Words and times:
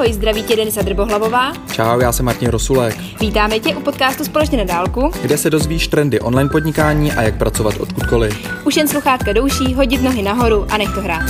Ahoj, 0.00 0.12
zdraví 0.12 0.42
tě 0.42 0.56
Denisa 0.56 0.82
Drbohlavová. 0.82 1.52
Čau, 1.72 2.00
já 2.00 2.12
jsem 2.12 2.26
Martin 2.26 2.48
Rosulek. 2.50 2.94
Vítáme 3.20 3.58
tě 3.58 3.76
u 3.76 3.80
podcastu 3.80 4.24
Společně 4.24 4.58
na 4.58 4.64
dálku, 4.64 5.10
kde 5.22 5.38
se 5.38 5.50
dozvíš 5.50 5.88
trendy 5.88 6.20
online 6.20 6.50
podnikání 6.50 7.12
a 7.12 7.22
jak 7.22 7.38
pracovat 7.38 7.74
odkudkoliv. 7.80 8.64
Už 8.66 8.76
jen 8.76 8.88
sluchátka 8.88 9.32
douší, 9.32 9.74
hodit 9.74 10.02
nohy 10.02 10.22
nahoru 10.22 10.66
a 10.70 10.76
nech 10.76 10.94
to 10.94 11.00
hrát. 11.00 11.22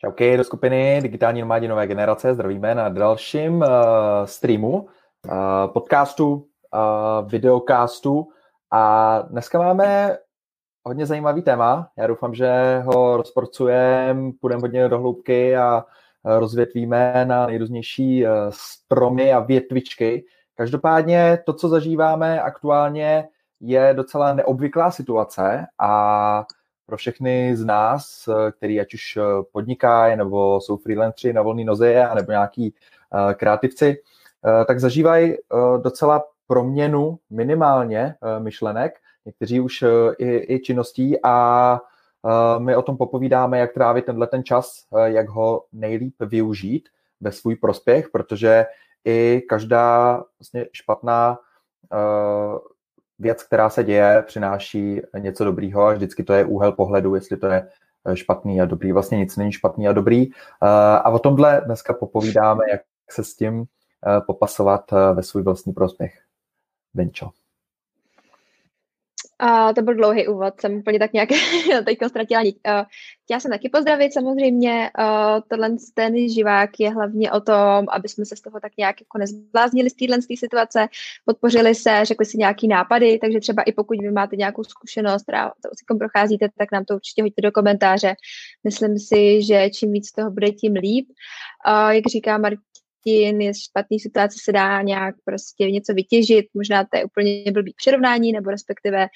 Čauky 0.00 0.36
do 0.36 0.44
skupiny 0.44 1.00
Digitální 1.02 1.40
nomádi 1.40 1.68
nové 1.68 1.86
generace. 1.86 2.34
Zdravíme 2.34 2.74
na 2.74 2.88
dalším 2.88 3.54
uh, 3.54 3.66
streamu, 4.24 4.78
uh, 4.78 4.86
podcastu, 5.72 6.32
uh, 6.32 7.30
videocastu. 7.30 8.26
A 8.72 9.18
dneska 9.30 9.58
máme 9.58 10.16
hodně 10.84 11.06
zajímavý 11.06 11.42
téma. 11.42 11.88
Já 11.96 12.06
doufám, 12.06 12.34
že 12.34 12.82
ho 12.84 13.16
rozporcujeme, 13.16 14.32
půjdeme 14.40 14.60
hodně 14.60 14.88
do 14.88 14.98
hloubky 14.98 15.56
a 15.56 15.84
rozvětvíme 16.24 17.24
na 17.24 17.46
nejrůznější 17.46 18.24
stromy 18.50 19.32
a 19.32 19.40
větvičky. 19.40 20.24
Každopádně 20.54 21.38
to, 21.46 21.52
co 21.52 21.68
zažíváme 21.68 22.42
aktuálně, 22.42 23.28
je 23.60 23.94
docela 23.96 24.34
neobvyklá 24.34 24.90
situace 24.90 25.66
a 25.78 26.44
pro 26.86 26.96
všechny 26.96 27.56
z 27.56 27.64
nás, 27.64 28.28
který 28.56 28.80
ať 28.80 28.94
už 28.94 29.18
podnikají, 29.52 30.16
nebo 30.16 30.60
jsou 30.60 30.76
freelanceri 30.76 31.32
na 31.32 31.42
volné 31.42 31.64
noze, 31.64 32.08
nebo 32.14 32.32
nějaký 32.32 32.74
kreativci, 33.34 34.02
tak 34.66 34.80
zažívají 34.80 35.34
docela 35.82 36.24
proměnu 36.46 37.18
minimálně 37.30 38.14
myšlenek, 38.38 38.98
někteří 39.26 39.60
už 39.60 39.84
i, 40.18 40.54
i 40.54 40.60
činností 40.60 41.16
a 41.24 41.80
my 42.58 42.76
o 42.76 42.82
tom 42.82 42.96
popovídáme, 42.96 43.58
jak 43.58 43.72
trávit 43.72 44.04
tenhle 44.04 44.26
ten 44.26 44.44
čas, 44.44 44.86
jak 45.04 45.28
ho 45.28 45.64
nejlíp 45.72 46.14
využít 46.20 46.88
ve 47.20 47.32
svůj 47.32 47.56
prospěch, 47.56 48.08
protože 48.10 48.66
i 49.04 49.42
každá 49.48 50.22
vlastně 50.38 50.66
špatná 50.72 51.38
věc, 53.18 53.42
která 53.42 53.70
se 53.70 53.84
děje, 53.84 54.22
přináší 54.26 55.00
něco 55.18 55.44
dobrýho 55.44 55.82
a 55.82 55.92
vždycky 55.92 56.24
to 56.24 56.32
je 56.32 56.44
úhel 56.44 56.72
pohledu, 56.72 57.14
jestli 57.14 57.36
to 57.36 57.46
je 57.46 57.68
špatný 58.14 58.60
a 58.60 58.64
dobrý. 58.64 58.92
Vlastně 58.92 59.18
nic 59.18 59.36
není 59.36 59.52
špatný 59.52 59.88
a 59.88 59.92
dobrý. 59.92 60.26
A 61.04 61.10
o 61.10 61.18
tomhle 61.18 61.62
dneska 61.64 61.94
popovídáme, 61.94 62.64
jak 62.72 62.80
se 63.10 63.24
s 63.24 63.34
tím 63.34 63.64
popasovat 64.26 64.90
ve 65.14 65.22
svůj 65.22 65.42
vlastní 65.42 65.72
prospěch. 65.72 66.12
Denčo. 66.94 67.30
A 69.44 69.72
to 69.72 69.82
byl 69.82 69.94
dlouhý 69.94 70.28
úvod, 70.28 70.60
jsem 70.60 70.74
úplně 70.74 70.98
tak 70.98 71.12
nějak 71.12 71.28
teď 71.84 71.98
ztratila 72.08 72.42
niť. 72.42 72.56
Uh, 72.68 72.84
chtěla 73.24 73.40
jsem 73.40 73.50
taky 73.50 73.68
pozdravit 73.68 74.12
samozřejmě. 74.12 74.90
Uh, 74.98 75.40
tohle 75.48 75.70
ten 75.94 76.28
živák 76.28 76.70
je 76.78 76.90
hlavně 76.90 77.32
o 77.32 77.40
tom, 77.40 77.86
aby 77.88 78.08
jsme 78.08 78.24
se 78.24 78.36
z 78.36 78.40
toho 78.40 78.60
tak 78.60 78.72
nějak 78.78 79.00
jako 79.00 79.18
nezbláznili 79.18 79.90
z 79.90 79.94
téhle 79.94 80.18
situace, 80.34 80.88
podpořili 81.24 81.74
se, 81.74 82.04
řekli 82.04 82.26
si 82.26 82.38
nějaký 82.38 82.68
nápady, 82.68 83.18
takže 83.18 83.40
třeba 83.40 83.62
i 83.62 83.72
pokud 83.72 83.96
vy 84.00 84.10
máte 84.10 84.36
nějakou 84.36 84.64
zkušenost, 84.64 85.22
která 85.22 85.52
to 85.88 85.96
procházíte, 85.98 86.48
tak 86.58 86.72
nám 86.72 86.84
to 86.84 86.94
určitě 86.94 87.22
hoďte 87.22 87.42
do 87.42 87.52
komentáře. 87.52 88.14
Myslím 88.64 88.98
si, 88.98 89.42
že 89.42 89.70
čím 89.70 89.92
víc 89.92 90.12
toho 90.12 90.30
bude, 90.30 90.50
tím 90.50 90.72
líp. 90.72 91.06
Uh, 91.66 91.90
jak 91.90 92.06
říká 92.06 92.38
Martin, 92.38 92.58
je 93.10 93.52
špatný 93.54 94.00
situace 94.00 94.36
se 94.42 94.52
dá 94.52 94.82
nějak 94.82 95.14
prostě 95.24 95.70
něco 95.70 95.94
vytěžit, 95.94 96.46
možná 96.54 96.84
to 96.84 96.98
je 96.98 97.04
úplně 97.04 97.52
blbý 97.52 97.74
přirovnání, 97.76 98.32
nebo 98.32 98.50
respektive 98.50 99.06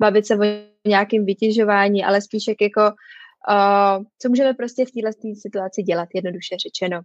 bavit 0.00 0.26
se 0.26 0.36
o 0.36 0.42
nějakém 0.86 1.24
vytěžování, 1.24 2.04
ale 2.04 2.20
spíš 2.20 2.48
jak 2.48 2.60
jako 2.60 2.80
uh, 2.80 4.04
co 4.18 4.28
můžeme 4.28 4.54
prostě 4.54 4.84
v 4.84 4.90
této 4.90 5.34
situaci 5.40 5.82
dělat, 5.82 6.08
jednoduše 6.14 6.56
řečeno. 6.56 7.00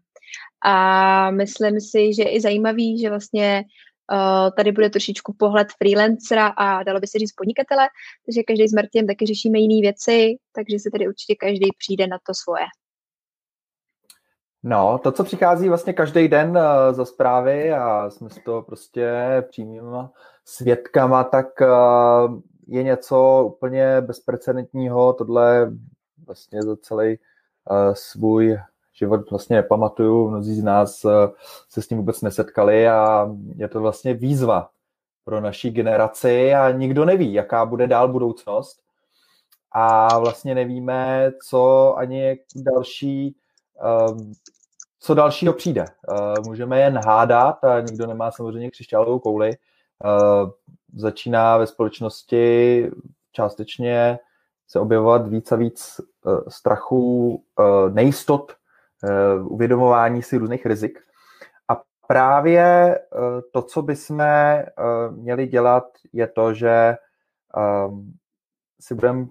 A 0.66 1.32
myslím 1.32 1.82
si, 1.82 2.14
že 2.14 2.24
je 2.24 2.32
i 2.32 2.42
zajímavý, 2.42 3.00
že 3.00 3.10
vlastně 3.10 3.64
uh, 4.12 4.50
tady 4.58 4.72
bude 4.72 4.90
trošičku 4.90 5.36
pohled 5.40 5.68
freelancera 5.78 6.48
a 6.48 6.84
dalo 6.84 7.00
by 7.00 7.08
se 7.08 7.20
říct 7.20 7.34
podnikatele, 7.34 7.88
takže 8.26 8.44
každý 8.44 8.68
s 8.68 8.74
Martinem 8.74 9.08
taky 9.08 9.26
řešíme 9.26 9.60
jiné 9.60 9.82
věci, 9.82 10.36
takže 10.56 10.80
se 10.80 10.90
tady 10.92 11.08
určitě 11.08 11.36
každý 11.36 11.70
přijde 11.78 12.08
na 12.08 12.18
to 12.28 12.34
svoje. 12.34 12.66
No, 14.64 15.00
to, 15.04 15.12
co 15.12 15.24
přichází 15.24 15.70
vlastně 15.70 15.94
každý 15.94 16.28
den 16.28 16.50
uh, 16.50 16.64
za 16.92 17.06
zprávy 17.06 17.74
a 17.74 18.10
jsme 18.10 18.30
s 18.30 18.40
to 18.46 18.62
prostě 18.62 19.14
přímýma 19.50 20.12
svědkama, 20.46 21.24
tak 21.24 21.48
uh, 21.62 22.40
je 22.68 22.84
něco 22.84 23.44
úplně 23.46 24.02
bezprecedentního. 24.02 25.14
Tohle 25.14 25.72
vlastně 26.26 26.64
za 26.64 26.76
celý 26.76 27.18
uh, 27.70 27.94
svůj 27.94 28.58
život 28.94 29.30
vlastně 29.30 29.56
nepamatuju. 29.56 30.30
Mnozí 30.30 30.56
z 30.56 30.64
nás 30.64 31.06
se 31.70 31.82
s 31.82 31.88
tím 31.88 31.98
vůbec 31.98 32.22
nesetkali 32.22 32.88
a 32.88 33.30
je 33.56 33.68
to 33.68 33.82
vlastně 33.82 34.14
výzva 34.14 34.70
pro 35.24 35.42
naší 35.42 35.72
generaci 35.72 36.54
a 36.54 36.72
nikdo 36.72 37.06
neví, 37.06 37.34
jaká 37.34 37.66
bude 37.66 37.88
dál 37.88 38.08
budoucnost. 38.08 38.80
A 39.72 40.20
vlastně 40.20 40.56
nevíme, 40.56 41.32
co 41.50 41.94
ani 41.98 42.40
další 42.56 43.36
co 45.00 45.14
dalšího 45.14 45.54
přijde. 45.54 45.86
Uh, 46.10 46.46
můžeme 46.46 46.80
jen 46.80 47.00
hádat 47.06 47.64
a 47.64 47.82
nikdo 47.82 48.08
nemá 48.08 48.32
samozřejmě 48.32 48.72
křišťálovou 48.72 49.20
kouli. 49.20 49.58
Uh, 50.06 50.50
začíná 50.96 51.58
ve 51.58 51.68
společnosti 51.68 52.92
částečně 53.32 54.20
se 54.68 54.80
objevovat 54.80 55.28
víc 55.28 55.52
a 55.52 55.56
víc 55.56 56.02
uh, 56.26 56.40
strachu, 56.48 57.30
uh, 57.60 57.94
nejistot, 57.94 58.54
uh, 59.04 59.54
uvědomování 59.54 60.24
si 60.24 60.38
různých 60.38 60.66
rizik. 60.66 61.00
A 61.68 61.82
právě 62.08 63.00
to, 63.52 63.62
co 63.62 63.82
bychom 63.82 64.24
měli 65.10 65.48
dělat, 65.48 65.84
je 66.14 66.28
to, 66.28 66.54
že 66.54 66.96
si 68.82 68.96
budeme 68.96 69.26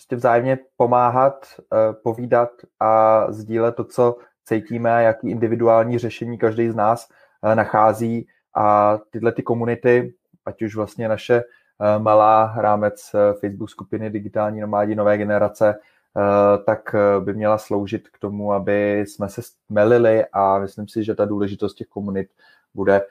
prostě 0.00 0.16
vzájemně 0.16 0.58
pomáhat, 0.76 1.46
uh, 1.58 2.02
povídat 2.02 2.50
a 2.80 3.26
sdílet 3.32 3.76
to, 3.76 3.84
co 3.84 4.16
cítíme, 4.44 5.02
jaký 5.02 5.30
individuální 5.30 5.98
řešení 5.98 6.38
každý 6.38 6.70
z 6.70 6.74
nás 6.74 7.08
uh, 7.42 7.54
nachází 7.54 8.26
a 8.56 8.98
tyhle 9.10 9.32
ty 9.32 9.42
komunity 9.42 10.14
ať 10.46 10.62
už 10.62 10.76
vlastně 10.76 11.08
naše 11.08 11.34
eh, 11.34 11.98
malá 11.98 12.54
rámec 12.56 13.10
eh, 13.14 13.34
Facebook 13.40 13.70
skupiny 13.70 14.10
Digitální 14.10 14.60
nomádi 14.60 14.94
nové 14.94 15.18
generace, 15.18 15.74
eh, 15.74 16.58
tak 16.64 16.94
by 17.20 17.34
měla 17.34 17.58
sloužit 17.58 18.08
k 18.08 18.18
tomu, 18.18 18.52
aby 18.52 19.00
jsme 19.00 19.28
se 19.28 19.42
stmelili 19.42 20.24
a 20.32 20.58
myslím 20.58 20.88
si, 20.88 21.04
že 21.04 21.14
ta 21.14 21.24
důležitost 21.24 21.74
těch 21.74 21.86
komunit 21.86 22.28
bude 22.74 23.02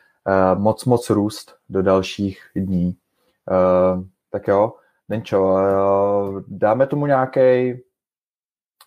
moc, 0.56 0.86
moc 0.86 1.10
růst 1.10 1.56
do 1.70 1.82
dalších 1.82 2.42
dní. 2.56 2.96
Tak 4.32 4.48
jo, 4.48 4.74
Nenčo, 5.10 5.58
dáme 6.48 6.88
tomu 6.88 7.06
nějaký 7.06 7.74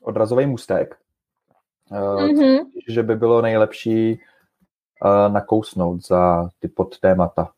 odrazový 0.03 0.47
můstek, 0.47 0.97
mm-hmm. 1.91 2.67
že 2.89 3.03
by 3.03 3.17
bylo 3.17 3.43
nejlepší 3.43 4.21
nakousnout 5.29 6.07
za 6.07 6.49
ty 6.59 6.69
podtémata. 6.69 7.51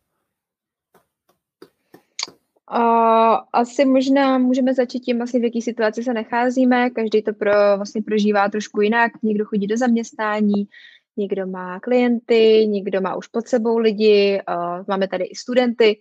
Uh, 2.71 3.37
asi 3.53 3.85
možná 3.85 4.39
můžeme 4.39 4.75
začít 4.75 5.01
tím, 5.01 5.19
vlastně, 5.19 5.41
v 5.41 5.45
jaké 5.45 5.61
situaci 5.61 6.03
se 6.03 6.15
nacházíme. 6.15 6.91
Každý 6.91 7.23
to 7.23 7.33
pro, 7.33 7.53
vlastně 7.77 8.03
prožívá 8.03 8.49
trošku 8.49 8.81
jinak. 8.81 9.13
Někdo 9.23 9.45
chodí 9.45 9.67
do 9.67 9.77
zaměstnání, 9.77 10.69
někdo 11.17 11.47
má 11.47 11.81
klienty, 11.81 12.67
někdo 12.69 13.01
má 13.01 13.17
už 13.17 13.27
pod 13.27 13.49
sebou 13.49 13.79
lidi, 13.79 14.43
uh, 14.49 14.85
máme 14.89 15.09
tady 15.09 15.25
i 15.25 15.35
studenty. 15.35 16.01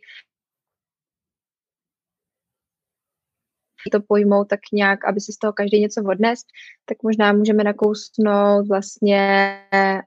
To 3.91 3.99
pojmou 4.07 4.43
tak 4.43 4.59
nějak, 4.73 5.05
aby 5.05 5.19
si 5.19 5.33
z 5.33 5.37
toho 5.37 5.53
každý 5.53 5.81
něco 5.81 6.01
odnes, 6.09 6.39
tak 6.85 6.97
možná 7.03 7.33
můžeme 7.33 7.63
nakousnout 7.63 8.67
vlastně 8.67 9.59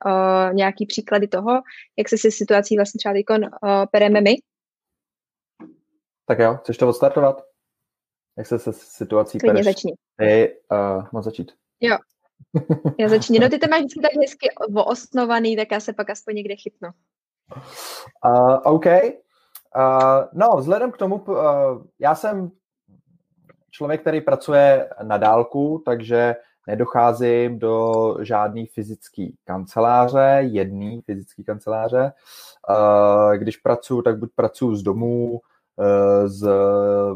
uh, 0.06 0.55
nějaký 0.55 0.87
příklady 0.87 1.28
toho, 1.28 1.61
jak 1.99 2.08
se 2.08 2.19
si 2.19 2.31
situací 2.31 2.76
vlastně 2.76 2.99
třeba 2.99 3.14
teď 3.14 3.25
uh, 3.31 3.49
pereme 3.93 4.20
my, 4.20 4.37
tak 6.26 6.38
jo, 6.38 6.56
chceš 6.62 6.76
to 6.76 6.88
odstartovat? 6.88 7.43
Jak 8.38 8.46
se 8.46 8.58
se 8.58 8.73
situací 8.73 9.38
Klidně 9.38 9.52
pereš? 9.52 9.64
začni. 9.64 9.93
Ty, 10.19 10.56
uh, 10.72 11.05
moc 11.12 11.25
začít. 11.25 11.52
Jo, 11.81 11.96
já 12.99 13.08
začni. 13.08 13.38
No 13.38 13.49
ty 13.49 13.58
to 13.58 13.67
máš 13.70 13.81
vždycky 13.81 14.00
tak 14.00 14.11
hezky 14.22 14.49
osnovaný, 14.75 15.56
tak 15.56 15.69
já 15.70 15.81
se 15.81 15.93
pak 15.93 16.11
aspoň 16.11 16.34
někde 16.34 16.56
chytnu. 16.56 16.88
Uh, 18.25 18.58
OK. 18.64 18.87
Uh, 18.87 20.25
no, 20.32 20.56
vzhledem 20.56 20.93
k 20.93 20.96
tomu, 20.96 21.17
uh, 21.17 21.37
já 21.99 22.14
jsem 22.14 22.50
člověk, 23.76 24.00
který 24.00 24.20
pracuje 24.20 24.88
na 25.02 25.17
dálku, 25.17 25.82
takže 25.84 26.37
nedocházím 26.67 27.58
do 27.58 28.17
žádné 28.20 28.64
fyzické 28.75 29.26
kanceláře, 29.44 30.38
jedné 30.40 31.00
fyzické 31.06 31.43
kanceláře. 31.43 32.12
Uh, 32.69 33.34
když 33.37 33.56
pracuji, 33.56 34.02
tak 34.02 34.19
buď 34.19 34.31
pracuji 34.34 34.76
z 34.76 34.82
domů, 34.82 35.40
z 36.25 36.49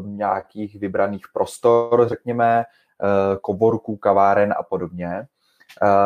nějakých 0.01 0.79
vybraných 0.79 1.25
prostor, 1.33 2.07
řekněme, 2.07 2.63
koborků, 3.41 3.97
kaváren 3.97 4.53
a 4.57 4.63
podobně. 4.63 5.27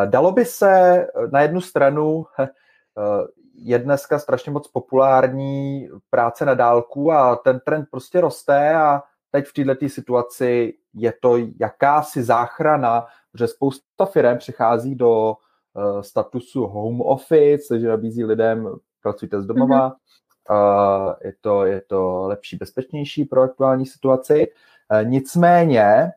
Dalo 0.06 0.31
by 0.31 0.46
se 0.46 1.08
na 1.31 1.42
jednu 1.42 1.62
stranu 1.62 2.25
je 3.56 3.80
dneska 3.80 4.19
strašně 4.19 4.51
moc 4.51 4.68
populární 4.68 5.90
práce 6.10 6.46
na 6.46 6.54
dálku 6.54 7.12
a 7.12 7.36
ten 7.36 7.60
trend 7.66 7.88
prostě 7.92 8.22
roste 8.22 8.75
a 8.75 9.04
teď 9.36 9.46
v 9.46 9.54
této 9.54 9.90
situaci 9.90 10.74
je 10.94 11.14
to 11.22 11.38
jakási 11.60 12.24
záchrana, 12.24 13.06
že 13.34 13.48
spousta 13.48 14.06
firm 14.06 14.38
přechází 14.38 14.96
do 14.96 15.36
uh, 15.74 16.02
statusu 16.02 16.68
home 16.68 17.02
office, 17.02 17.66
takže 17.70 17.88
nabízí 17.88 18.24
lidem 18.24 18.70
pracujte 19.02 19.42
z 19.42 19.46
domova, 19.46 19.90
mm-hmm. 19.90 21.08
uh, 21.08 21.14
je, 21.24 21.34
to, 21.42 21.66
je 21.66 21.82
to 21.82 22.28
lepší, 22.28 22.58
bezpečnější 22.58 23.26
pro 23.26 23.42
aktuální 23.42 23.86
situaci. 23.86 24.48
Uh, 24.92 25.10
nicméně 25.10 26.12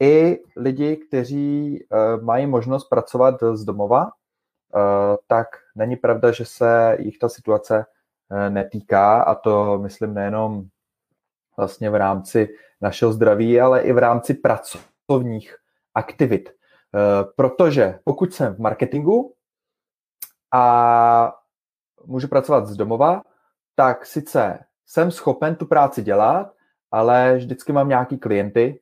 i 0.00 0.38
lidi, 0.56 0.96
kteří 0.96 1.80
uh, 1.88 2.22
mají 2.22 2.46
možnost 2.46 2.88
pracovat 2.88 3.34
z 3.52 3.64
domova, 3.64 4.04
uh, 4.04 5.16
tak 5.26 5.46
není 5.76 5.96
pravda, 5.96 6.32
že 6.32 6.44
se 6.44 6.96
jich 7.00 7.18
ta 7.18 7.28
situace 7.28 7.84
uh, 8.30 8.50
netýká 8.50 9.22
a 9.22 9.34
to 9.34 9.78
myslím 9.78 10.14
nejenom 10.14 10.64
vlastně 11.56 11.90
v 11.90 11.94
rámci 11.94 12.48
našeho 12.80 13.12
zdraví, 13.12 13.60
ale 13.60 13.80
i 13.80 13.92
v 13.92 13.98
rámci 13.98 14.34
pracovních 14.34 15.56
aktivit. 15.94 16.50
Eh, 16.94 17.24
protože 17.36 17.98
pokud 18.04 18.34
jsem 18.34 18.54
v 18.54 18.58
marketingu 18.58 19.34
a 20.52 21.32
můžu 22.04 22.28
pracovat 22.28 22.66
z 22.66 22.76
domova, 22.76 23.22
tak 23.74 24.06
sice 24.06 24.58
jsem 24.86 25.10
schopen 25.10 25.56
tu 25.56 25.66
práci 25.66 26.02
dělat, 26.02 26.54
ale 26.90 27.36
vždycky 27.36 27.72
mám 27.72 27.88
nějaký 27.88 28.18
klienty, 28.18 28.80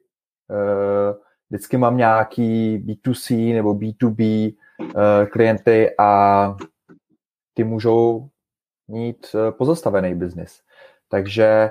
eh, 0.50 1.14
vždycky 1.50 1.76
mám 1.76 1.96
nějaký 1.96 2.78
B2C 2.78 3.54
nebo 3.54 3.74
B2B 3.74 4.52
eh, 4.82 5.26
klienty 5.26 5.96
a 5.98 6.56
ty 7.54 7.64
můžou 7.64 8.28
mít 8.88 9.36
pozastavený 9.50 10.14
biznis. 10.14 10.60
Takže 11.08 11.70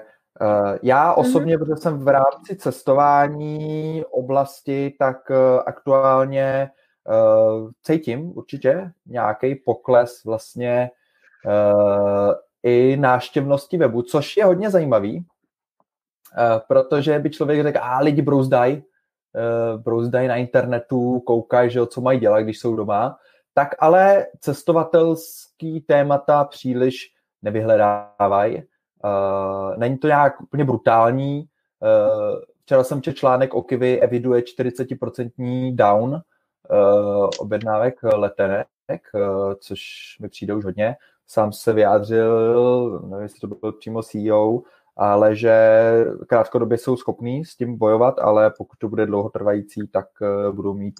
já 0.83 1.11
mhm. 1.11 1.15
osobně, 1.17 1.57
protože 1.57 1.75
jsem 1.77 1.99
v 1.99 2.07
rámci 2.07 2.55
cestování 2.55 4.03
oblasti, 4.11 4.95
tak 4.99 5.31
eh, 5.31 5.59
aktuálně 5.65 6.71
uh, 7.09 7.69
cítím 7.83 8.37
určitě 8.37 8.91
nějaký 9.05 9.55
pokles 9.55 10.23
vlastně 10.23 10.91
i 12.63 12.97
náštěvnosti 12.97 13.77
webu, 13.77 14.01
což 14.01 14.37
je 14.37 14.45
hodně 14.45 14.69
zajímavý, 14.69 15.25
protože 16.67 17.19
by 17.19 17.29
člověk 17.29 17.63
řekl, 17.63 17.79
a 17.81 17.99
lidi 17.99 18.21
brouzdají, 18.21 18.83
brouzdají 19.77 20.27
na 20.27 20.35
internetu, 20.35 21.19
koukají, 21.19 21.69
že 21.69 21.85
co 21.87 22.01
mají 22.01 22.19
dělat, 22.19 22.41
když 22.41 22.59
jsou 22.59 22.75
doma, 22.75 23.17
tak 23.53 23.75
ale 23.79 24.27
cestovatelský 24.39 25.81
témata 25.81 26.43
příliš 26.43 26.95
nevyhledávají 27.41 28.63
Uh, 29.03 29.77
není 29.77 29.97
to 29.97 30.07
nějak 30.07 30.41
úplně 30.41 30.65
brutální. 30.65 31.45
Uh, 31.79 32.39
včera 32.61 32.83
jsem 32.83 33.01
četl 33.01 33.17
článek 33.17 33.53
o 33.53 33.61
Kiwi, 33.61 34.01
eviduje 34.01 34.41
40% 34.41 35.75
down 35.75 36.11
uh, 36.11 37.29
objednávek 37.39 38.03
letenek, 38.03 38.67
uh, 39.13 39.53
což 39.59 39.81
mi 40.21 40.29
přijde 40.29 40.53
už 40.53 40.65
hodně. 40.65 40.95
Sám 41.27 41.51
se 41.53 41.73
vyjádřil, 41.73 42.99
nevím, 43.07 43.23
jestli 43.23 43.39
to 43.39 43.47
byl 43.47 43.71
přímo 43.71 44.03
CEO, 44.03 44.61
ale 44.97 45.35
že 45.35 45.55
krátkodobě 46.27 46.77
jsou 46.77 46.97
schopní 46.97 47.45
s 47.45 47.55
tím 47.55 47.77
bojovat, 47.77 48.19
ale 48.19 48.51
pokud 48.57 48.79
to 48.79 48.89
bude 48.89 49.05
dlouhotrvající, 49.05 49.87
tak 49.87 50.05
uh, 50.21 50.55
budou 50.55 50.73
mít 50.73 50.99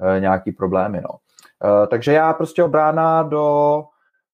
uh, 0.00 0.20
nějaký 0.20 0.52
problémy. 0.52 1.00
No. 1.00 1.10
Uh, 1.10 1.86
takže 1.86 2.12
já 2.12 2.32
prostě 2.32 2.64
obrána 2.64 3.22
do 3.22 3.84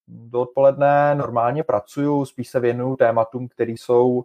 do 0.09 0.41
odpoledne 0.41 1.15
normálně 1.15 1.63
pracuju, 1.65 2.25
spíš 2.25 2.49
se 2.49 2.61
věnuju 2.61 2.97
tématům, 2.97 3.49
které 3.49 3.73
jsou 3.73 4.09
uh, 4.09 4.23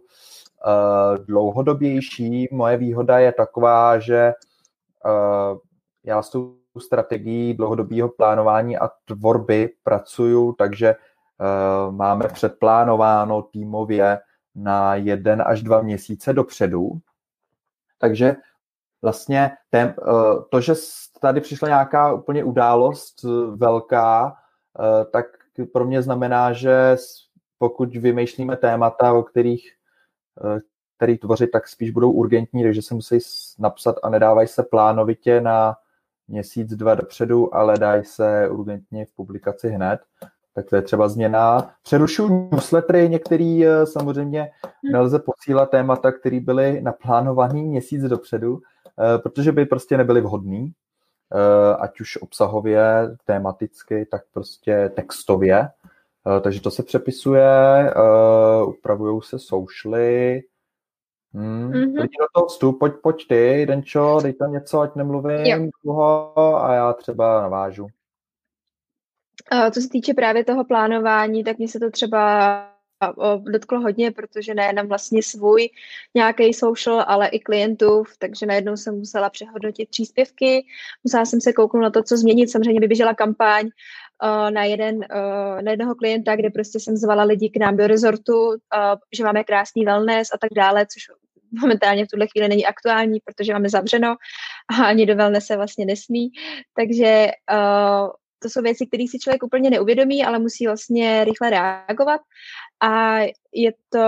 dlouhodobější. 1.24 2.48
Moje 2.52 2.76
výhoda 2.76 3.18
je 3.18 3.32
taková, 3.32 3.98
že 3.98 4.32
uh, 5.04 5.58
já 6.04 6.22
s 6.22 6.30
tou 6.30 6.56
strategií 6.78 7.54
dlouhodobého 7.54 8.08
plánování 8.08 8.78
a 8.78 8.90
tvorby 9.04 9.70
pracuju, 9.82 10.52
takže 10.52 10.94
uh, 10.94 11.94
máme 11.94 12.28
předplánováno 12.28 13.42
týmově 13.42 14.18
na 14.54 14.94
jeden 14.94 15.42
až 15.46 15.62
dva 15.62 15.82
měsíce 15.82 16.32
dopředu. 16.32 16.90
Takže 17.98 18.36
vlastně 19.02 19.50
tém, 19.70 19.94
to, 20.50 20.60
že 20.60 20.74
tady 21.20 21.40
přišla 21.40 21.68
nějaká 21.68 22.12
úplně 22.12 22.44
událost 22.44 23.22
velká, 23.56 24.36
tak 25.12 25.26
pro 25.72 25.84
mě 25.84 26.02
znamená, 26.02 26.52
že 26.52 26.96
pokud 27.58 27.96
vymýšlíme 27.96 28.56
témata, 28.56 29.12
o 29.12 29.22
kterých 29.22 29.72
eh, 30.44 30.60
který 31.02 31.18
tvořit, 31.18 31.50
tak 31.50 31.68
spíš 31.68 31.90
budou 31.90 32.10
urgentní, 32.10 32.62
takže 32.62 32.82
se 32.82 32.94
musí 32.94 33.18
napsat 33.58 33.96
a 34.02 34.10
nedávají 34.10 34.48
se 34.48 34.62
plánovitě 34.62 35.40
na 35.40 35.74
měsíc, 36.28 36.74
dva 36.74 36.94
dopředu, 36.94 37.54
ale 37.54 37.78
dají 37.78 38.04
se 38.04 38.48
urgentně 38.48 39.06
v 39.06 39.14
publikaci 39.14 39.68
hned. 39.68 40.00
Tak 40.54 40.66
to 40.66 40.76
je 40.76 40.82
třeba 40.82 41.08
změna. 41.08 41.70
Přerušuju 41.82 42.48
newslettery, 42.52 43.08
některý 43.08 43.66
eh, 43.66 43.86
samozřejmě 43.86 44.50
nelze 44.92 45.18
posílat 45.18 45.70
témata, 45.70 46.12
které 46.12 46.40
byly 46.40 46.80
naplánovaný 46.82 47.64
měsíc 47.64 48.02
dopředu, 48.02 48.60
eh, 48.98 49.18
protože 49.18 49.52
by 49.52 49.66
prostě 49.66 49.96
nebyly 49.96 50.20
vhodný. 50.20 50.72
Eh, 51.34 51.76
ať 51.76 52.00
už 52.00 52.16
obsahově, 52.16 52.82
tematicky, 53.24 54.06
tak 54.06 54.22
prostě 54.32 54.92
textově. 54.94 55.68
Eh, 56.36 56.40
takže 56.40 56.60
to 56.60 56.70
se 56.70 56.82
přepisuje, 56.82 57.50
eh, 57.90 58.64
upravují 58.64 59.20
se 59.22 59.38
socially. 59.38 60.42
Hmm. 61.34 61.70
Mm-hmm. 61.70 61.94
do 61.94 62.26
toho 62.34 62.46
vstup, 62.46 62.78
pojď, 62.78 62.92
pojď 63.02 63.28
ty, 63.28 63.64
Denčo, 63.68 64.18
dej 64.22 64.32
tam 64.32 64.52
něco, 64.52 64.80
ať 64.80 64.94
nemluvím 64.94 65.70
dlouho 65.84 66.64
a 66.64 66.74
já 66.74 66.92
třeba 66.92 67.42
navážu. 67.42 67.86
Co 69.70 69.80
se 69.80 69.88
týče 69.88 70.14
právě 70.14 70.44
toho 70.44 70.64
plánování, 70.64 71.44
tak 71.44 71.58
mi 71.58 71.68
se 71.68 71.80
to 71.80 71.90
třeba 71.90 72.71
dotklo 73.38 73.80
hodně, 73.80 74.10
protože 74.10 74.54
nejenom 74.54 74.86
vlastně 74.88 75.22
svůj 75.22 75.68
nějaký 76.14 76.54
social, 76.54 77.04
ale 77.06 77.28
i 77.28 77.38
klientů, 77.38 78.04
takže 78.18 78.46
najednou 78.46 78.76
jsem 78.76 78.98
musela 78.98 79.30
přehodnotit 79.30 79.88
příspěvky, 79.88 80.64
musela 81.04 81.24
jsem 81.24 81.40
se 81.40 81.52
kouknout 81.52 81.82
na 81.82 81.90
to, 81.90 82.02
co 82.02 82.16
změnit, 82.16 82.50
samozřejmě 82.50 82.80
by 82.80 82.88
běžela 82.88 83.14
kampaň 83.14 83.64
uh, 83.66 84.50
na, 84.50 84.64
jeden, 84.64 84.96
uh, 84.96 85.62
na 85.62 85.70
jednoho 85.70 85.94
klienta, 85.94 86.36
kde 86.36 86.50
prostě 86.50 86.80
jsem 86.80 86.96
zvala 86.96 87.22
lidi 87.22 87.50
k 87.50 87.56
nám 87.56 87.76
do 87.76 87.86
rezortu, 87.86 88.48
uh, 88.48 88.56
že 89.16 89.24
máme 89.24 89.44
krásný 89.44 89.84
wellness 89.84 90.28
a 90.34 90.38
tak 90.38 90.50
dále, 90.56 90.86
což 90.86 91.22
momentálně 91.60 92.04
v 92.04 92.08
tuhle 92.08 92.26
chvíli 92.26 92.48
není 92.48 92.66
aktuální, 92.66 93.20
protože 93.24 93.52
máme 93.52 93.68
zavřeno 93.68 94.16
a 94.78 94.84
ani 94.84 95.06
do 95.06 95.16
wellness 95.16 95.46
se 95.46 95.56
vlastně 95.56 95.86
nesmí, 95.86 96.30
takže 96.76 97.30
uh, 97.52 98.10
to 98.42 98.50
jsou 98.50 98.62
věci, 98.62 98.86
které 98.86 99.04
si 99.10 99.18
člověk 99.18 99.42
úplně 99.42 99.70
neuvědomí, 99.70 100.24
ale 100.24 100.38
musí 100.38 100.66
vlastně 100.66 101.24
rychle 101.24 101.50
reagovat 101.50 102.20
a 102.82 103.18
je 103.52 103.72
to, 103.88 104.06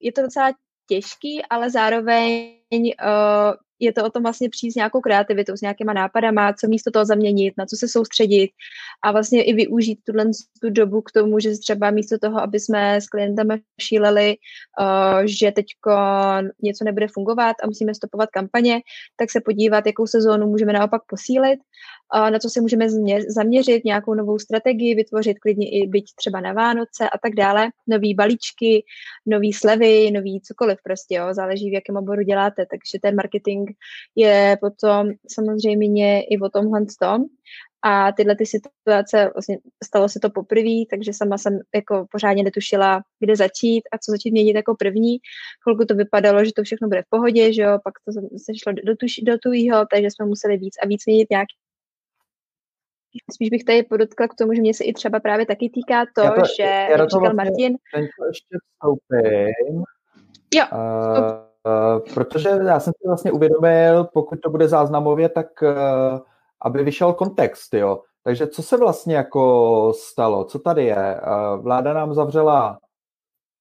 je 0.00 0.12
to 0.12 0.22
docela 0.22 0.52
těžký, 0.86 1.42
ale 1.50 1.70
zároveň 1.70 2.54
uh, 2.72 3.54
je 3.80 3.92
to 3.92 4.04
o 4.04 4.10
tom 4.10 4.22
vlastně 4.22 4.48
přijít 4.48 4.72
s 4.72 4.74
nějakou 4.74 5.00
kreativitou, 5.00 5.56
s 5.56 5.60
nějakýma 5.60 5.92
nápadama, 5.92 6.52
co 6.52 6.68
místo 6.68 6.90
toho 6.90 7.04
zaměnit, 7.04 7.54
na 7.58 7.66
co 7.66 7.76
se 7.76 7.88
soustředit 7.88 8.50
a 9.04 9.12
vlastně 9.12 9.42
i 9.42 9.52
využít 9.52 9.98
tuhle 10.04 10.24
tu 10.62 10.70
dobu 10.70 11.02
k 11.02 11.12
tomu, 11.12 11.40
že 11.40 11.58
třeba 11.58 11.90
místo 11.90 12.18
toho, 12.18 12.40
aby 12.40 12.60
jsme 12.60 13.00
s 13.00 13.06
klientama 13.06 13.54
šíleli, 13.80 14.36
uh, 14.80 15.20
že 15.24 15.52
teď 15.52 15.66
něco 16.62 16.84
nebude 16.84 17.06
fungovat 17.08 17.56
a 17.62 17.66
musíme 17.66 17.94
stopovat 17.94 18.28
kampaně, 18.30 18.80
tak 19.16 19.30
se 19.30 19.40
podívat, 19.40 19.86
jakou 19.86 20.06
sezónu 20.06 20.46
můžeme 20.46 20.72
naopak 20.72 21.02
posílit, 21.06 21.60
na 22.30 22.38
co 22.38 22.50
se 22.50 22.60
můžeme 22.60 22.86
zaměřit, 23.28 23.84
nějakou 23.84 24.14
novou 24.14 24.38
strategii 24.38 24.94
vytvořit, 24.94 25.38
klidně 25.38 25.70
i 25.70 25.86
byť 25.86 26.04
třeba 26.14 26.40
na 26.40 26.52
Vánoce 26.52 27.08
a 27.10 27.18
tak 27.18 27.34
dále, 27.34 27.70
nový 27.86 28.14
balíčky, 28.14 28.84
nový 29.26 29.52
slevy, 29.52 30.10
nový 30.10 30.40
cokoliv 30.40 30.78
prostě, 30.84 31.14
jo, 31.14 31.34
záleží 31.34 31.70
v 31.70 31.74
jakém 31.74 31.96
oboru 31.96 32.22
děláte, 32.22 32.66
takže 32.70 32.98
ten 33.02 33.16
marketing 33.16 33.70
je 34.16 34.56
potom 34.60 35.10
samozřejmě 35.28 36.22
i 36.22 36.38
o 36.38 36.48
tomhle 36.48 36.86
tom. 37.00 37.24
A 37.84 38.12
tyhle 38.12 38.36
ty 38.36 38.46
situace, 38.46 39.30
vlastně 39.34 39.58
stalo 39.84 40.08
se 40.08 40.20
to 40.20 40.30
poprvé, 40.30 40.86
takže 40.90 41.12
sama 41.12 41.38
jsem 41.38 41.58
jako 41.74 42.06
pořádně 42.10 42.42
netušila, 42.42 43.02
kde 43.20 43.36
začít 43.36 43.82
a 43.92 43.98
co 43.98 44.12
začít 44.12 44.30
měnit 44.30 44.56
jako 44.56 44.76
první. 44.78 45.18
Chvilku 45.62 45.84
to 45.84 45.94
vypadalo, 45.94 46.44
že 46.44 46.50
to 46.56 46.62
všechno 46.62 46.88
bude 46.88 47.02
v 47.02 47.10
pohodě, 47.10 47.52
že 47.52 47.62
jo, 47.62 47.78
pak 47.84 47.94
to 48.04 48.12
se 48.12 48.52
šlo 48.62 48.72
do, 48.72 48.96
tuš, 48.96 49.12
do 49.22 49.38
tujího, 49.38 49.86
takže 49.92 50.10
jsme 50.10 50.26
museli 50.26 50.56
víc 50.56 50.74
a 50.82 50.86
víc 50.86 51.06
měnit 51.06 51.30
nějaký 51.30 51.54
Spíš 53.34 53.50
bych 53.50 53.64
tady 53.64 53.82
podotkla 53.82 54.28
k 54.28 54.34
tomu, 54.34 54.54
že 54.54 54.60
mě 54.60 54.74
se 54.74 54.84
i 54.84 54.92
třeba 54.92 55.20
právě 55.20 55.46
taky 55.46 55.70
týká 55.70 56.04
to, 56.14 56.22
to 56.22 56.42
že, 56.56 56.62
jak 56.62 57.10
říkal 57.10 57.20
vlastně, 57.20 57.34
Martin... 57.34 57.76
Teď 57.94 58.10
ještě 58.28 58.56
vstoupím. 58.74 59.82
Jo, 60.54 60.64
uh, 60.72 62.14
protože 62.14 62.48
já 62.48 62.80
jsem 62.80 62.92
si 62.92 63.08
vlastně 63.08 63.32
uvědomil, 63.32 64.04
pokud 64.04 64.40
to 64.40 64.50
bude 64.50 64.68
záznamově, 64.68 65.28
tak 65.28 65.46
uh, 65.62 66.18
aby 66.60 66.84
vyšel 66.84 67.12
kontext, 67.12 67.74
jo. 67.74 68.02
Takže 68.24 68.46
co 68.46 68.62
se 68.62 68.76
vlastně 68.76 69.16
jako 69.16 69.92
stalo? 69.96 70.44
Co 70.44 70.58
tady 70.58 70.84
je? 70.84 71.20
Uh, 71.20 71.62
vláda 71.62 71.92
nám 71.92 72.14
zavřela 72.14 72.78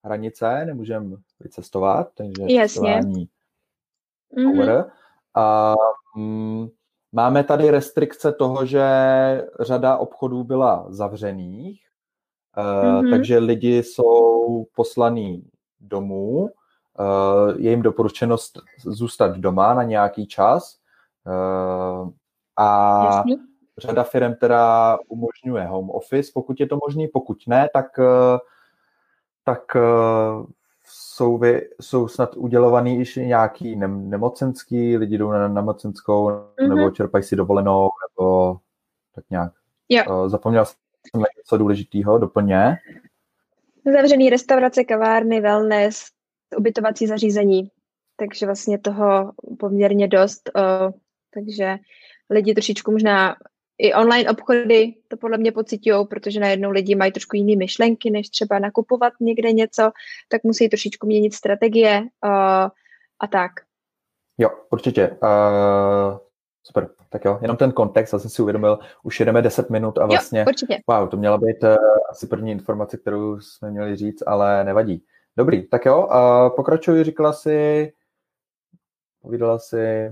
hranice, 0.05 0.65
nemůžeme 0.65 1.15
vycestovat, 1.39 2.09
takže 2.13 2.43
Jasně. 2.47 3.01
Mm-hmm. 4.37 4.85
A, 5.35 5.75
um, 6.15 6.71
máme 7.11 7.43
tady 7.43 7.71
restrikce 7.71 8.31
toho, 8.31 8.65
že 8.65 8.83
řada 9.59 9.97
obchodů 9.97 10.43
byla 10.43 10.85
zavřených, 10.89 11.81
mm-hmm. 12.57 13.09
takže 13.11 13.37
lidi 13.37 13.83
jsou 13.83 14.65
poslaní 14.75 15.49
domů, 15.79 16.29
uh, 16.29 16.49
je 17.57 17.69
jim 17.69 17.81
doporučeno 17.81 18.35
zůstat 18.77 19.37
doma 19.37 19.73
na 19.73 19.83
nějaký 19.83 20.27
čas 20.27 20.77
uh, 21.27 22.09
a 22.57 23.05
Jasný. 23.05 23.37
řada 23.77 24.03
firm 24.03 24.35
teda 24.35 24.97
umožňuje 25.07 25.65
home 25.65 25.89
office, 25.89 26.31
pokud 26.33 26.59
je 26.59 26.67
to 26.67 26.77
možné, 26.87 27.07
pokud 27.13 27.37
ne, 27.47 27.69
tak, 27.73 27.99
tak 29.43 29.75
jsou, 30.91 31.37
vy, 31.37 31.69
jsou 31.81 32.07
snad 32.07 32.37
udělovaný 32.37 32.97
již 32.97 33.15
nějaký 33.15 33.75
ne, 33.75 33.87
nemocenský, 33.87 34.97
lidi 34.97 35.17
jdou 35.17 35.31
na 35.31 35.47
nemocenskou, 35.47 36.29
mm-hmm. 36.29 36.75
nebo 36.75 36.91
čerpají 36.91 37.23
si 37.23 37.35
dovolenou, 37.35 37.89
nebo 38.09 38.57
tak 39.15 39.25
nějak. 39.29 39.53
Jo. 39.89 40.29
Zapomněl 40.29 40.65
jsem 40.65 41.23
něco 41.37 41.57
důležitého, 41.57 42.17
doplně. 42.17 42.77
Zavřený 43.95 44.29
restaurace, 44.29 44.83
kavárny, 44.83 45.41
wellness, 45.41 46.05
ubytovací 46.57 47.07
zařízení. 47.07 47.71
Takže 48.15 48.45
vlastně 48.45 48.79
toho 48.79 49.31
poměrně 49.59 50.07
dost. 50.07 50.49
Uh, 50.55 50.91
takže 51.33 51.77
lidi 52.29 52.53
trošičku 52.53 52.91
možná 52.91 53.35
i 53.81 53.93
online 53.93 54.29
obchody 54.29 54.93
to 55.07 55.17
podle 55.17 55.37
mě 55.37 55.51
pocitují, 55.51 56.07
protože 56.07 56.39
najednou 56.39 56.69
lidi 56.69 56.95
mají 56.95 57.11
trošku 57.11 57.35
jiné 57.35 57.55
myšlenky, 57.55 58.11
než 58.11 58.29
třeba 58.29 58.59
nakupovat 58.59 59.13
někde 59.19 59.51
něco, 59.51 59.91
tak 60.27 60.43
musí 60.43 60.69
trošičku 60.69 61.07
měnit 61.07 61.33
strategie 61.33 62.01
uh, 62.01 62.69
a 63.19 63.27
tak. 63.31 63.51
Jo, 64.37 64.49
určitě. 64.69 65.09
Uh, 65.09 66.17
super, 66.63 66.89
tak 67.09 67.25
jo, 67.25 67.39
jenom 67.41 67.57
ten 67.57 67.71
kontext, 67.71 68.13
já 68.13 68.19
jsem 68.19 68.29
si 68.29 68.41
uvědomil, 68.41 68.79
už 69.03 69.19
jedeme 69.19 69.41
10 69.41 69.69
minut 69.69 69.97
a 69.97 70.05
vlastně, 70.05 70.39
jo, 70.39 70.45
určitě. 70.47 70.79
wow, 70.87 71.09
to 71.09 71.17
měla 71.17 71.37
být 71.37 71.63
uh, 71.63 71.75
asi 72.09 72.27
první 72.27 72.51
informace, 72.51 72.97
kterou 72.97 73.39
jsme 73.39 73.71
měli 73.71 73.95
říct, 73.95 74.23
ale 74.27 74.63
nevadí. 74.63 75.03
Dobrý, 75.37 75.67
tak 75.67 75.85
jo, 75.85 76.07
uh, 76.07 76.55
pokračuji, 76.55 77.03
říkala 77.03 77.33
si, 77.33 77.93
povídala 79.21 79.59
si 79.59 80.09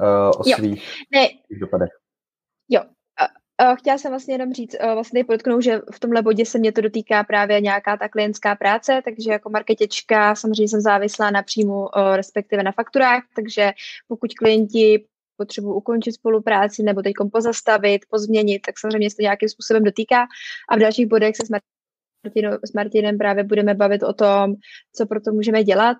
uh, 0.00 0.40
o 0.40 0.42
jo. 0.46 0.56
svých 0.56 0.92
ne. 1.12 1.28
dopadech. 1.60 1.90
Jo, 2.68 2.80
chtěla 3.78 3.98
jsem 3.98 4.12
vlastně 4.12 4.34
jenom 4.34 4.52
říct, 4.52 4.76
uh, 4.84 4.92
vlastně 4.92 5.24
podotknout, 5.24 5.62
že 5.62 5.80
v 5.92 6.00
tomhle 6.00 6.22
bodě 6.22 6.46
se 6.46 6.58
mě 6.58 6.72
to 6.72 6.80
dotýká 6.80 7.24
právě 7.24 7.60
nějaká 7.60 7.96
ta 7.96 8.08
klientská 8.08 8.54
práce, 8.54 9.02
takže 9.04 9.30
jako 9.30 9.50
marketečka 9.50 10.34
samozřejmě 10.34 10.68
jsem 10.68 10.80
závislá 10.80 11.30
na 11.30 11.42
příjmu, 11.42 11.80
uh, 11.80 11.88
respektive 12.16 12.62
na 12.62 12.72
fakturách, 12.72 13.22
takže 13.36 13.72
pokud 14.08 14.34
klienti 14.34 15.06
potřebují 15.36 15.76
ukončit 15.76 16.12
spolupráci 16.12 16.82
nebo 16.82 17.02
teď 17.02 17.12
pozastavit, 17.32 18.02
pozměnit, 18.10 18.58
tak 18.66 18.78
samozřejmě 18.78 19.10
se 19.10 19.16
to 19.16 19.22
nějakým 19.22 19.48
způsobem 19.48 19.84
dotýká. 19.84 20.26
A 20.68 20.76
v 20.76 20.78
dalších 20.78 21.06
bodech 21.06 21.36
se 21.36 21.46
s, 21.46 21.50
Martino, 22.24 22.58
s 22.64 22.72
Martinem 22.72 23.18
právě 23.18 23.44
budeme 23.44 23.74
bavit 23.74 24.02
o 24.02 24.12
tom, 24.12 24.54
co 24.94 25.06
pro 25.06 25.20
to 25.20 25.32
můžeme 25.32 25.64
dělat, 25.64 25.96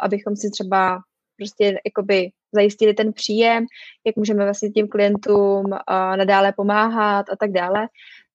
abychom 0.00 0.36
si 0.36 0.50
třeba 0.50 1.00
prostě 1.36 1.80
jakoby 1.86 2.30
zajistili 2.52 2.94
ten 2.94 3.12
příjem, 3.12 3.66
jak 4.06 4.16
můžeme 4.16 4.44
vlastně 4.44 4.70
těm 4.70 4.88
klientům 4.88 5.64
uh, 5.64 6.16
nadále 6.16 6.52
pomáhat 6.52 7.26
a 7.30 7.36
tak 7.36 7.52
dále. 7.52 7.88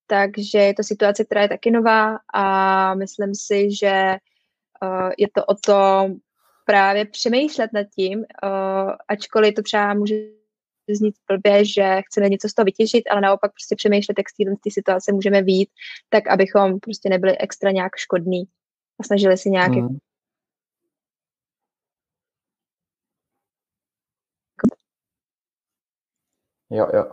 Takže 0.07 0.57
je 0.57 0.73
to 0.73 0.83
situace, 0.83 1.25
která 1.25 1.41
je 1.41 1.49
taky 1.49 1.71
nová 1.71 2.17
a 2.33 2.93
myslím 2.95 3.35
si, 3.35 3.75
že 3.75 4.15
uh, 4.81 5.11
je 5.17 5.27
to 5.35 5.45
o 5.45 5.55
tom 5.55 6.15
právě 6.65 7.05
přemýšlet 7.05 7.73
nad 7.73 7.87
tím, 7.95 8.19
uh, 8.19 8.91
ačkoliv 9.07 9.53
to 9.53 9.61
třeba 9.61 9.93
může 9.93 10.15
znít 10.95 11.15
blbě, 11.27 11.65
že 11.65 12.01
chceme 12.05 12.29
něco 12.29 12.49
z 12.49 12.53
toho 12.53 12.63
vytěžit, 12.65 13.03
ale 13.11 13.21
naopak 13.21 13.51
prostě 13.51 13.75
přemýšlet, 13.75 14.17
jak 14.17 14.29
z 14.29 14.33
té 14.35 14.71
situace 14.71 15.11
můžeme 15.11 15.41
výjít, 15.41 15.69
tak 16.09 16.27
abychom 16.27 16.79
prostě 16.79 17.09
nebyli 17.09 17.37
extra 17.37 17.71
nějak 17.71 17.95
škodní 17.95 18.43
a 18.99 19.03
snažili 19.03 19.37
si 19.37 19.49
nějak 19.49 19.71
mm. 19.71 19.97
Jo, 26.69 26.87
jo. 26.93 27.05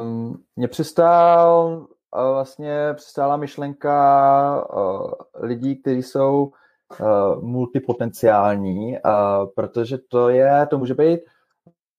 Um, 0.00 0.42
mně 0.56 0.68
přistál 0.68 1.86
uh, 2.16 2.30
vlastně 2.32 2.92
přistála 2.94 3.36
myšlenka 3.36 4.66
uh, 4.76 5.12
lidí, 5.34 5.76
kteří 5.76 6.02
jsou 6.02 6.52
uh, 7.00 7.42
multipotenciální, 7.42 8.98
uh, 9.04 9.46
protože 9.54 9.98
to 10.08 10.28
je, 10.28 10.66
to 10.70 10.78
může 10.78 10.94
být 10.94 11.20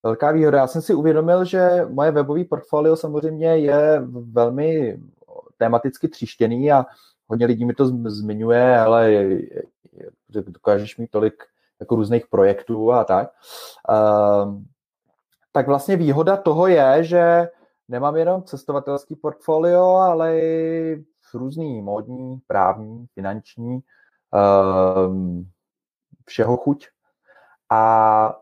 velká 0.02 0.30
výhoda. 0.30 0.58
Já 0.58 0.66
jsem 0.66 0.82
si 0.82 0.94
uvědomil, 0.94 1.44
že 1.44 1.86
moje 1.88 2.10
webové 2.10 2.44
portfolio 2.44 2.96
samozřejmě 2.96 3.58
je 3.58 4.02
velmi 4.08 5.00
tematicky 5.58 6.08
tříštěný 6.08 6.72
a 6.72 6.86
hodně 7.28 7.46
lidí 7.46 7.64
mi 7.64 7.74
to 7.74 7.86
zmiňuje, 7.86 8.78
ale 8.78 9.28
dokážeš 10.28 10.98
mít 10.98 11.10
tolik 11.10 11.34
jako 11.80 11.96
různých 11.96 12.26
projektů 12.26 12.92
a 12.92 13.04
tak. 13.04 13.30
Uh, 13.90 14.60
tak 15.56 15.66
vlastně 15.66 15.96
výhoda 15.96 16.36
toho 16.36 16.66
je, 16.66 17.04
že 17.04 17.48
nemám 17.88 18.16
jenom 18.16 18.42
cestovatelský 18.42 19.16
portfolio, 19.16 19.84
ale 19.84 20.38
i 20.38 21.04
různý 21.34 21.82
módní, 21.82 22.40
právní, 22.46 23.06
finanční, 23.14 23.80
um, 25.08 25.50
všeho 26.26 26.56
chuť. 26.56 26.88
A 27.70 28.36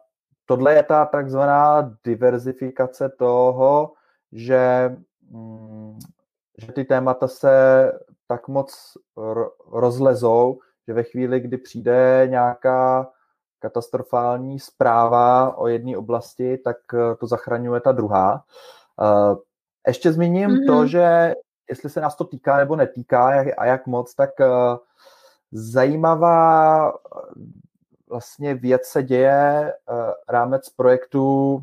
tohle 0.47 0.75
je 0.75 0.83
ta 0.83 1.05
takzvaná 1.05 1.97
diverzifikace 2.05 3.09
toho, 3.09 3.93
že, 4.33 4.97
mm, 5.31 5.99
že 6.59 6.73
ty 6.73 6.85
témata 6.85 7.29
se 7.29 7.93
tak 8.27 8.49
moc 8.49 8.97
rozlezou, 9.73 10.59
že 10.89 10.95
ve 10.95 11.03
chvíli, 11.03 11.41
kdy 11.41 11.57
přijde 11.59 12.27
nějaká 12.31 13.11
katastrofální 13.65 14.61
zpráva 14.61 15.57
o 15.57 15.67
jedné 15.67 15.97
oblasti, 15.97 16.59
tak 16.59 16.77
eh, 16.95 17.17
to 17.17 17.27
zachraňuje 17.27 17.81
ta 17.81 17.93
druhá. 17.93 18.45
Eh, 19.01 19.37
ještě 19.87 20.13
zmíním 20.13 20.51
mm-hmm. 20.51 20.67
to, 20.67 20.87
že 20.87 21.35
jestli 21.71 21.91
se 21.91 22.01
nás 22.01 22.17
to 22.17 22.25
týká 22.25 22.57
nebo 22.57 22.77
netýká 22.77 23.45
a 23.57 23.65
jak 23.65 23.87
moc, 23.87 24.15
tak 24.15 24.41
eh, 24.41 24.49
zajímavá 25.53 26.93
vlastně 28.09 28.55
věc 28.55 28.85
se 28.85 29.03
děje 29.03 29.73
rámec 30.29 30.71
projektu 30.71 31.61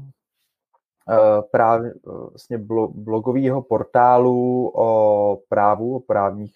právě 1.52 1.94
vlastně 2.30 2.58
blogového 2.90 3.62
portálu 3.62 4.72
o 4.76 5.40
právu, 5.50 5.96
o 5.96 6.00
právních 6.00 6.54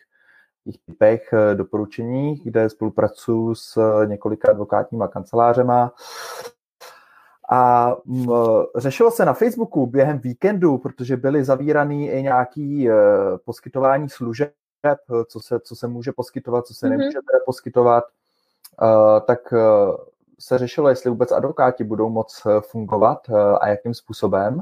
typech 0.86 1.34
eh, 1.34 1.56
doporučení, 1.56 2.36
kde 2.36 2.70
spolupracuji 2.70 3.56
s 3.56 3.78
eh, 3.78 4.08
několika 4.08 4.52
advokátníma 4.52 5.08
kancelářema. 5.08 5.94
A 7.50 7.92
mm, 8.06 8.28
eh, 8.30 8.80
řešilo 8.80 9.12
se 9.12 9.26
na 9.26 9.34
Facebooku 9.34 9.86
během 9.88 10.20
víkendu, 10.20 10.78
protože 10.78 11.18
byly 11.18 11.44
zavíraný 11.44 12.10
i 12.10 12.22
nějaký 12.24 12.90
poskytování 13.46 14.10
služeb, 14.10 14.54
co 15.28 15.40
se, 15.40 15.60
co 15.60 15.76
se 15.76 15.88
může 15.88 16.12
poskytovat, 16.12 16.68
co 16.68 16.74
se 16.74 16.88
mm-hmm. 16.88 16.90
nemůže 16.90 17.20
poskytovat, 17.46 18.04
tak 19.28 19.40
se 20.40 20.58
řešilo, 20.58 20.90
jestli 20.90 21.10
vůbec 21.10 21.32
advokáti 21.32 21.84
budou 21.84 22.10
moc 22.10 22.48
fungovat 22.60 23.30
a 23.62 23.68
jakým 23.68 23.94
způsobem. 23.94 24.62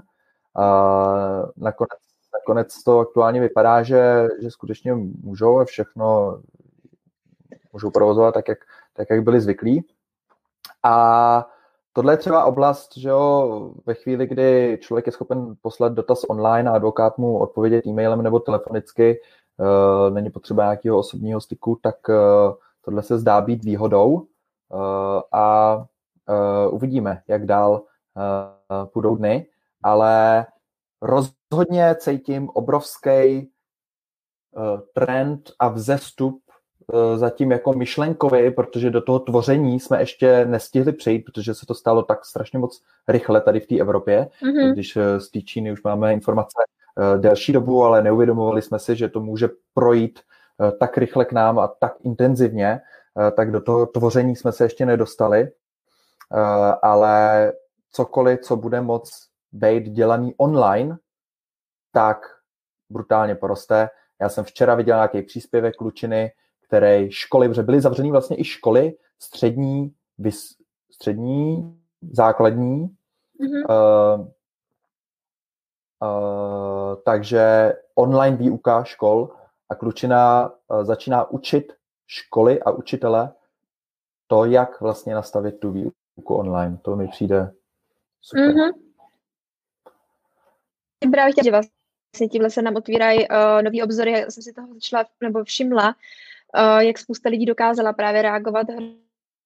Nakonec 1.57 2.12
nakonec 2.33 2.83
to 2.83 2.99
aktuálně 2.99 3.41
vypadá, 3.41 3.83
že, 3.83 4.27
že 4.41 4.51
skutečně 4.51 4.93
můžou 5.23 5.59
a 5.59 5.65
všechno 5.65 6.39
můžou 7.73 7.91
provozovat 7.91 8.33
tak 8.33 8.47
jak, 8.47 8.59
tak, 8.93 9.09
jak 9.09 9.23
byli 9.23 9.41
zvyklí. 9.41 9.85
A 10.83 11.47
tohle 11.93 12.13
je 12.13 12.17
třeba 12.17 12.43
oblast, 12.43 12.97
že 12.97 13.09
jo, 13.09 13.71
ve 13.85 13.93
chvíli, 13.93 14.27
kdy 14.27 14.77
člověk 14.81 15.05
je 15.05 15.11
schopen 15.11 15.55
poslat 15.61 15.93
dotaz 15.93 16.23
online 16.23 16.69
a 16.69 16.73
advokát 16.73 17.17
mu 17.17 17.39
odpovědět 17.39 17.85
e-mailem 17.87 18.21
nebo 18.21 18.39
telefonicky, 18.39 19.19
uh, 19.57 20.13
není 20.13 20.29
potřeba 20.29 20.63
nějakého 20.63 20.97
osobního 20.97 21.41
styku, 21.41 21.79
tak 21.81 21.95
uh, 22.09 22.15
tohle 22.81 23.03
se 23.03 23.17
zdá 23.17 23.41
být 23.41 23.63
výhodou 23.63 24.13
uh, 24.13 24.25
a 25.31 25.85
uvidíme, 26.69 27.21
jak 27.27 27.45
dál 27.45 27.81
půjdou 28.93 29.15
dny, 29.15 29.47
ale 29.83 30.45
rozhodně 31.01 31.42
cítím 31.95 32.49
obrovský 32.49 33.49
uh, 34.51 34.79
trend 34.93 35.51
a 35.59 35.67
vzestup 35.67 36.39
zatím 37.15 37.51
jako 37.51 37.73
myšlenkový, 37.73 38.51
protože 38.51 38.89
do 38.89 39.01
toho 39.01 39.19
tvoření 39.19 39.79
jsme 39.79 40.01
ještě 40.01 40.45
nestihli 40.45 40.93
přejít, 40.93 41.19
protože 41.19 41.53
se 41.53 41.65
to 41.65 41.73
stalo 41.73 42.03
tak 42.03 42.25
strašně 42.25 42.59
moc 42.59 42.81
rychle 43.07 43.41
tady 43.41 43.59
v 43.59 43.67
té 43.67 43.79
Evropě, 43.79 44.29
mm-hmm. 44.43 44.73
když 44.73 44.97
z 45.17 45.29
té 45.29 45.41
Číny 45.41 45.71
už 45.71 45.83
máme 45.83 46.13
informace 46.13 46.63
delší 47.17 47.53
dobu, 47.53 47.83
ale 47.83 48.01
neuvědomovali 48.01 48.61
jsme 48.61 48.79
si, 48.79 48.95
že 48.95 49.09
to 49.09 49.19
může 49.19 49.49
projít 49.73 50.19
tak 50.79 50.97
rychle 50.97 51.25
k 51.25 51.31
nám 51.31 51.59
a 51.59 51.67
tak 51.67 51.93
intenzivně, 52.03 52.79
tak 53.35 53.51
do 53.51 53.61
toho 53.61 53.85
tvoření 53.85 54.35
jsme 54.35 54.51
se 54.51 54.65
ještě 54.65 54.85
nedostali, 54.85 55.51
ale 56.81 57.53
cokoliv, 57.91 58.39
co 58.39 58.55
bude 58.55 58.81
moc 58.81 59.27
být 59.51 59.83
dělaný 59.83 60.33
online, 60.37 60.97
tak 61.93 62.17
brutálně 62.89 63.35
poroste. 63.35 63.89
Já 64.21 64.29
jsem 64.29 64.43
včera 64.43 64.75
viděl 64.75 64.95
nějaký 64.95 65.21
příspěvek 65.21 65.81
Lučiny, 65.81 66.31
který 66.61 67.11
školy, 67.11 67.47
protože 67.47 67.63
byly 67.63 67.81
zavřený 67.81 68.11
vlastně 68.11 68.39
i 68.39 68.43
školy 68.43 68.93
střední, 69.19 69.95
vys, 70.17 70.47
střední, 70.91 71.79
základní, 72.11 72.95
mm-hmm. 73.41 73.65
uh, 73.69 74.27
uh, 76.01 76.95
takže 77.05 77.73
online 77.95 78.37
výuka 78.37 78.83
škol 78.83 79.35
a 79.69 79.75
Klučina 79.75 80.51
uh, 80.67 80.83
začíná 80.83 81.29
učit 81.31 81.73
školy 82.07 82.61
a 82.61 82.71
učitele 82.71 83.33
to, 84.27 84.45
jak 84.45 84.81
vlastně 84.81 85.15
nastavit 85.15 85.59
tu 85.59 85.71
výuku 85.71 86.35
online. 86.35 86.77
To 86.81 86.95
mi 86.95 87.07
přijde 87.07 87.53
super. 88.21 88.55
Mm-hmm. 88.55 88.73
Právě 91.11 91.31
chtěla, 91.31 91.61
že 91.61 91.67
vlastně 92.13 92.27
tímhle 92.27 92.49
se 92.49 92.61
nám 92.61 92.75
otvírají 92.75 93.19
uh, 93.19 93.61
nový 93.63 93.83
obzory. 93.83 94.11
Já 94.11 94.31
jsem 94.31 94.43
si 94.43 94.53
toho 94.53 94.73
začala 94.73 95.05
nebo 95.21 95.43
všimla, 95.43 95.87
uh, 95.87 96.79
jak 96.79 96.97
spousta 96.97 97.29
lidí 97.29 97.45
dokázala 97.45 97.93
právě 97.93 98.21
reagovat 98.21 98.67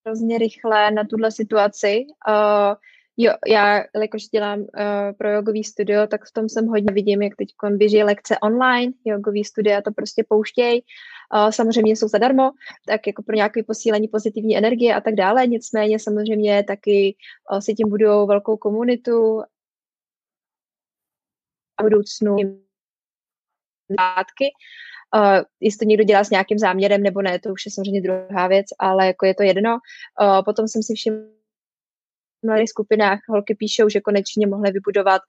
hrozně 0.06 0.38
rychle 0.38 0.92
na 0.92 1.04
tuhle 1.04 1.32
situaci. 1.32 2.06
Uh, 2.28 2.76
jo, 3.18 3.34
já, 3.48 3.84
jakož 4.02 4.28
dělám 4.28 4.60
uh, 4.60 4.68
pro 5.18 5.30
jogový 5.30 5.64
studio, 5.64 6.08
tak 6.08 6.26
v 6.26 6.32
tom 6.32 6.50
jsem 6.50 6.68
hodně 6.68 6.94
vidím, 6.94 7.22
jak 7.22 7.36
teď 7.36 7.48
běží 7.72 8.04
lekce 8.04 8.38
online, 8.38 8.94
jogový 9.06 9.44
studia 9.44 9.82
to 9.82 9.92
prostě 9.92 10.24
pouštějí. 10.30 10.84
Samozřejmě 11.50 11.92
jsou 11.96 12.08
zadarmo, 12.08 12.52
tak 12.86 13.08
jako 13.08 13.24
pro 13.24 13.36
nějaké 13.36 13.64
posílení 13.64 14.08
pozitivní 14.08 14.58
energie 14.58 14.96
a 14.96 15.02
tak 15.02 15.16
dále. 15.16 15.48
Nicméně 15.48 16.00
samozřejmě 16.00 16.64
taky 16.64 17.16
si 17.60 17.74
tím 17.74 17.90
budou 17.90 18.28
velkou 18.28 18.58
komunitu 18.58 19.42
budoucnu 21.84 22.36
látky. 24.00 24.46
Uh, 25.16 25.44
jestli 25.60 25.78
to 25.78 25.86
někdo 25.86 26.04
dělá 26.04 26.24
s 26.24 26.30
nějakým 26.30 26.60
záměrem 26.60 27.04
nebo 27.04 27.22
ne, 27.22 27.40
to 27.40 27.50
už 27.50 27.66
je 27.66 27.72
samozřejmě 27.72 28.02
druhá 28.02 28.48
věc, 28.48 28.66
ale 28.80 29.08
jako 29.08 29.26
je 29.26 29.36
to 29.36 29.44
jedno. 29.44 29.78
Uh, 30.22 30.44
potom 30.46 30.68
jsem 30.68 30.84
si 30.84 30.94
všimla 30.94 31.38
v 32.44 32.48
mladých 32.48 32.70
skupinách 32.70 33.20
holky 33.30 33.56
píšou, 33.56 33.90
že 33.90 34.02
konečně 34.02 34.48
mohly 34.48 34.72
vybudovat 34.72 35.22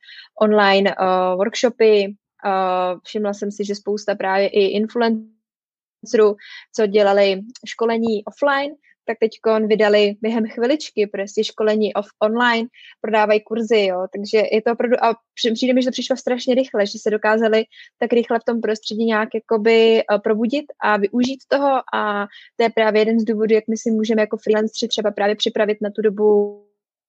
online 0.42 0.94
uh, 0.94 1.36
workshopy. 1.36 2.06
Uh, 2.46 3.00
všimla 3.04 3.34
jsem 3.34 3.50
si, 3.52 3.64
že 3.64 3.74
spousta 3.74 4.14
právě 4.14 4.48
i 4.48 4.60
influencerů, 4.64 6.36
co 6.76 6.86
dělali 6.86 7.40
školení 7.66 8.24
offline, 8.24 8.72
tak 9.08 9.18
teď 9.18 9.30
vydali 9.66 10.14
během 10.20 10.46
chviličky 10.46 11.06
prostě 11.06 11.44
školení 11.44 11.94
off 11.94 12.08
online, 12.22 12.68
prodávají 13.00 13.40
kurzy, 13.40 13.84
jo, 13.84 14.06
takže 14.12 14.42
je 14.52 14.62
to 14.62 14.72
opravdu, 14.72 15.04
a 15.04 15.14
přijde 15.54 15.74
mi, 15.74 15.82
že 15.82 15.86
to 15.86 15.92
přišlo 15.92 16.16
strašně 16.16 16.54
rychle, 16.54 16.86
že 16.86 16.98
se 16.98 17.10
dokázali 17.10 17.64
tak 17.98 18.12
rychle 18.12 18.38
v 18.38 18.44
tom 18.44 18.60
prostředí 18.60 19.04
nějak 19.04 19.28
jakoby 19.34 20.00
eh, 20.00 20.18
probudit 20.18 20.64
a 20.82 20.96
využít 20.96 21.40
toho 21.48 21.80
a 21.94 22.26
to 22.56 22.62
je 22.62 22.70
právě 22.70 23.00
jeden 23.00 23.20
z 23.20 23.24
důvodů, 23.24 23.54
jak 23.54 23.64
my 23.68 23.76
si 23.76 23.90
můžeme 23.90 24.22
jako 24.22 24.36
freelanceri 24.36 24.88
třeba 24.88 25.10
právě 25.10 25.36
připravit 25.36 25.78
na 25.80 25.90
tu 25.90 26.02
dobu, 26.02 26.62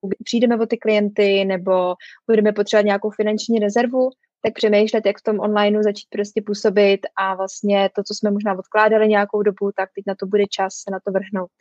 kdy 0.07 0.17
přijdeme 0.23 0.57
o 0.57 0.65
ty 0.65 0.77
klienty 0.77 1.45
nebo 1.45 1.95
budeme 2.27 2.51
potřebovat 2.51 2.85
nějakou 2.85 3.09
finanční 3.09 3.59
rezervu, 3.59 4.09
tak 4.41 4.53
přemýšlet, 4.53 5.05
jak 5.05 5.17
v 5.17 5.23
tom 5.23 5.39
onlineu 5.39 5.83
začít 5.83 6.07
prostě 6.09 6.41
působit 6.41 6.99
a 7.17 7.35
vlastně 7.35 7.89
to, 7.95 8.03
co 8.03 8.13
jsme 8.13 8.31
možná 8.31 8.59
odkládali 8.59 9.07
nějakou 9.07 9.41
dobu, 9.41 9.71
tak 9.75 9.89
teď 9.95 10.03
na 10.07 10.15
to 10.15 10.25
bude 10.25 10.43
čas 10.47 10.73
se 10.73 10.91
na 10.91 10.99
to 10.99 11.11
vrhnout. 11.11 11.51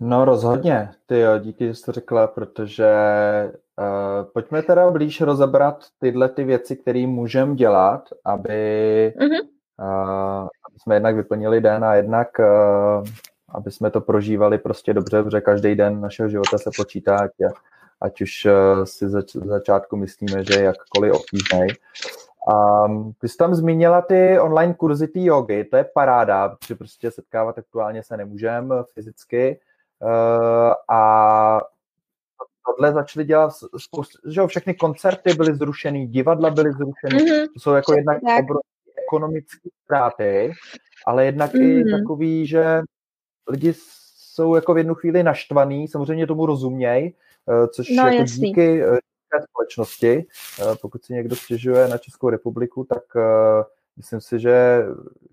No 0.00 0.24
rozhodně, 0.24 0.90
ty 1.06 1.20
jo, 1.20 1.38
díky, 1.38 1.66
že 1.66 1.74
jsi 1.74 1.84
to 1.84 1.92
řekla, 1.92 2.26
protože 2.26 2.92
uh, 3.78 4.30
pojďme 4.32 4.62
teda 4.62 4.90
blíž 4.90 5.20
rozebrat 5.20 5.84
tyhle 5.98 6.28
ty 6.28 6.44
věci, 6.44 6.76
které 6.76 7.06
můžeme 7.06 7.54
dělat, 7.54 8.08
aby, 8.24 9.14
mm-hmm. 9.16 9.48
uh, 9.80 10.48
aby 10.68 10.78
jsme 10.78 10.96
jednak 10.96 11.16
vyplnili 11.16 11.60
den 11.60 11.84
a 11.84 11.94
jednak 11.94 12.28
uh, 12.38 13.04
aby 13.48 13.70
jsme 13.70 13.90
to 13.90 14.00
prožívali 14.00 14.58
prostě 14.58 14.94
dobře, 14.94 15.22
protože 15.22 15.40
každý 15.40 15.74
den 15.74 16.00
našeho 16.00 16.28
života 16.28 16.58
se 16.58 16.70
počítá, 16.76 17.16
ať, 17.18 17.30
ať 18.00 18.20
už 18.20 18.46
uh, 18.46 18.84
si 18.84 19.08
zač, 19.08 19.32
začátku 19.32 19.96
myslíme, 19.96 20.44
že 20.44 20.54
je 20.54 20.64
jakkoliv 20.64 21.12
obtížný. 21.12 21.66
Um, 22.86 23.12
ty 23.20 23.28
jsi 23.28 23.36
tam 23.36 23.54
zmínila 23.54 24.02
ty 24.02 24.38
online 24.40 24.74
kurzy 24.74 25.08
té 25.08 25.20
jogy, 25.20 25.64
to 25.64 25.76
je 25.76 25.84
paráda, 25.84 26.48
protože 26.48 26.74
prostě 26.74 27.10
setkávat 27.10 27.58
aktuálně 27.58 28.02
se 28.02 28.16
nemůžeme 28.16 28.74
fyzicky, 28.94 29.60
a 30.90 31.60
tohle 32.66 32.92
začali 32.92 33.24
dělat 33.24 33.52
spoustu, 33.78 34.30
že 34.30 34.40
jo, 34.40 34.46
všechny 34.46 34.74
koncerty 34.74 35.34
byly 35.34 35.54
zrušeny, 35.54 36.06
divadla 36.06 36.50
byly 36.50 36.72
zrušeny, 36.72 37.24
mm-hmm. 37.24 37.46
to 37.54 37.60
jsou 37.60 37.72
jako 37.72 37.92
jednak 37.92 38.18
obrovské 38.22 38.78
ekonomické 39.08 39.68
ztráty, 39.84 40.52
ale 41.06 41.24
jednak 41.24 41.54
mm-hmm. 41.54 41.80
i 41.80 41.84
mhm. 41.84 42.00
takový, 42.00 42.46
že 42.46 42.80
lidi 43.48 43.74
jsou 44.16 44.54
jako 44.54 44.74
v 44.74 44.78
jednu 44.78 44.94
chvíli 44.94 45.22
naštvaný, 45.22 45.88
samozřejmě 45.88 46.26
tomu 46.26 46.46
rozuměj, 46.46 47.12
uh, 47.46 47.66
což 47.66 47.88
no, 47.88 48.06
jako 48.06 48.16
jasný. 48.16 48.48
díky 48.48 48.86
uh, 48.86 48.96
společnosti, 49.50 50.26
pokud 50.82 51.04
si 51.04 51.12
někdo 51.12 51.36
stěžuje 51.36 51.88
na 51.88 51.98
Českou 51.98 52.28
republiku, 52.28 52.84
tak 52.84 53.02
myslím 53.96 54.20
si, 54.20 54.38
že 54.38 54.84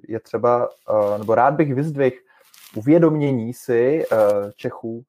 je 0.07 0.19
třeba, 0.19 0.69
nebo 1.17 1.35
rád 1.35 1.53
bych 1.53 1.75
vyzdvihl 1.75 2.15
uvědomění 2.75 3.53
si 3.53 4.05
uh, 4.11 4.17
Čechů, 4.55 5.03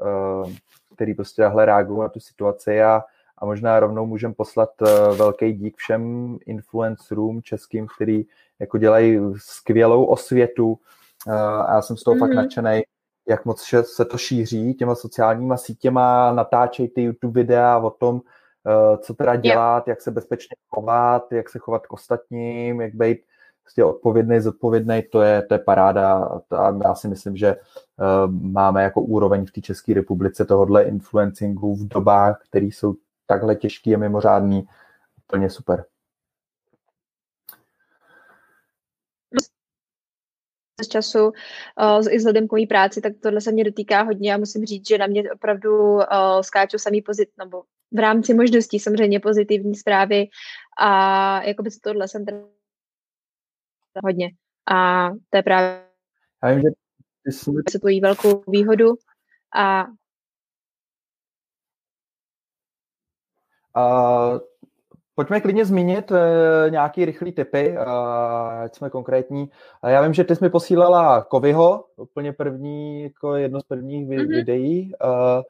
uh, 0.00 0.52
který 0.94 1.14
prostě 1.14 1.42
tahle 1.42 1.64
reagují 1.64 2.00
na 2.00 2.08
tu 2.08 2.20
situaci 2.20 2.82
a, 2.82 3.02
a 3.38 3.46
možná 3.46 3.80
rovnou 3.80 4.06
můžeme 4.06 4.34
poslat 4.34 4.70
uh, 4.82 5.16
velký 5.16 5.52
dík 5.52 5.76
všem 5.76 6.36
influencerům 6.46 7.42
českým, 7.42 7.86
který 7.96 8.24
jako 8.58 8.78
dělají 8.78 9.18
skvělou 9.36 10.04
osvětu 10.04 10.78
uh, 11.26 11.34
a 11.34 11.74
já 11.74 11.82
jsem 11.82 11.96
z 11.96 12.02
toho 12.02 12.14
mm-hmm. 12.14 12.18
fakt 12.18 12.28
mhm. 12.28 12.36
nadšený, 12.36 12.82
jak 13.28 13.44
moc 13.44 13.74
se 13.82 14.04
to 14.04 14.18
šíří 14.18 14.74
těma 14.74 14.94
sociálníma 14.94 15.56
sítěma, 15.56 16.32
natáčejí 16.32 16.88
ty 16.88 17.02
YouTube 17.02 17.40
videa 17.40 17.78
o 17.78 17.90
tom, 17.90 18.14
uh, 18.14 18.96
co 18.96 19.14
teda 19.14 19.36
dělat, 19.36 19.76
yeah. 19.76 19.88
jak 19.88 20.02
se 20.02 20.10
bezpečně 20.10 20.56
chovat, 20.68 21.32
jak 21.32 21.48
se 21.48 21.58
chovat 21.58 21.86
k 21.86 21.92
ostatním, 21.92 22.80
jak 22.80 22.94
být 22.94 23.18
prostě 23.70 23.84
odpovědný, 23.84 24.40
zodpovědný, 24.40 25.02
to 25.12 25.22
je, 25.22 25.42
to 25.42 25.54
je 25.54 25.58
paráda 25.58 26.28
a 26.56 26.78
já 26.84 26.94
si 26.94 27.08
myslím, 27.08 27.36
že 27.36 27.56
uh, 27.56 28.32
máme 28.32 28.82
jako 28.82 29.02
úroveň 29.02 29.46
v 29.46 29.50
té 29.50 29.60
České 29.60 29.94
republice 29.94 30.44
tohohle 30.44 30.82
influencingu 30.82 31.74
v 31.74 31.88
dobách, 31.88 32.42
které 32.48 32.66
jsou 32.66 32.94
takhle 33.26 33.56
těžký 33.56 33.94
a 33.94 33.98
mimořádný, 33.98 34.66
úplně 35.28 35.50
super. 35.50 35.84
z 40.84 40.88
času 40.88 41.26
uh, 41.26 42.08
i 42.10 42.16
vzhledem 42.16 42.48
k 42.48 42.52
mojí 42.52 42.66
práci, 42.66 43.00
tak 43.00 43.12
tohle 43.22 43.40
se 43.40 43.52
mě 43.52 43.64
dotýká 43.64 44.02
hodně 44.02 44.34
a 44.34 44.38
musím 44.38 44.64
říct, 44.64 44.88
že 44.88 44.98
na 44.98 45.06
mě 45.06 45.32
opravdu 45.32 45.94
uh, 45.94 46.02
skáčou 46.40 46.78
samý 46.78 47.02
pozit, 47.02 47.28
nebo 47.38 47.62
v 47.92 47.98
rámci 47.98 48.34
možností 48.34 48.78
samozřejmě 48.78 49.20
pozitivní 49.20 49.74
zprávy 49.74 50.28
a 50.80 51.42
jako 51.42 51.62
by 51.62 51.70
tohle 51.82 52.08
jsem 52.08 52.24
teda 52.24 52.38
hodně. 54.04 54.30
A 54.72 55.08
to 55.30 55.36
je 55.36 55.42
právě 55.42 55.84
Já 56.44 56.50
vím, 56.50 56.60
že 56.60 56.68
ty 57.72 57.78
tvojí 57.78 58.00
velkou 58.00 58.42
výhodu 58.48 58.94
a 59.56 59.84
Uh, 63.76 64.38
pojďme 65.14 65.40
klidně 65.40 65.64
zmínit 65.64 66.10
uh, 66.10 66.16
nějaký 66.70 67.04
rychlý 67.04 67.32
typy, 67.32 67.76
uh, 67.78 67.82
ať 68.62 68.74
jsme 68.74 68.90
konkrétní. 68.90 69.50
Uh, 69.84 69.90
já 69.90 70.02
vím, 70.02 70.14
že 70.14 70.24
ty 70.24 70.36
jsi 70.36 70.44
mi 70.44 70.50
posílala 70.50 71.24
Kovyho, 71.24 71.84
úplně 71.96 72.32
první, 72.32 73.02
jako 73.02 73.34
jedno 73.34 73.60
z 73.60 73.64
prvních 73.64 74.08
mm-hmm. 74.08 74.28
videí. 74.28 74.92
Uh, 75.04 75.42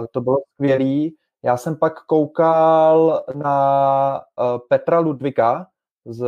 uh, 0.00 0.06
to 0.10 0.20
bylo 0.20 0.36
skvělý. 0.54 1.16
Já 1.42 1.56
jsem 1.56 1.76
pak 1.76 2.04
koukal 2.04 3.24
na 3.34 4.20
uh, 4.20 4.58
Petra 4.68 4.98
Ludvika, 4.98 5.66
z 6.06 6.26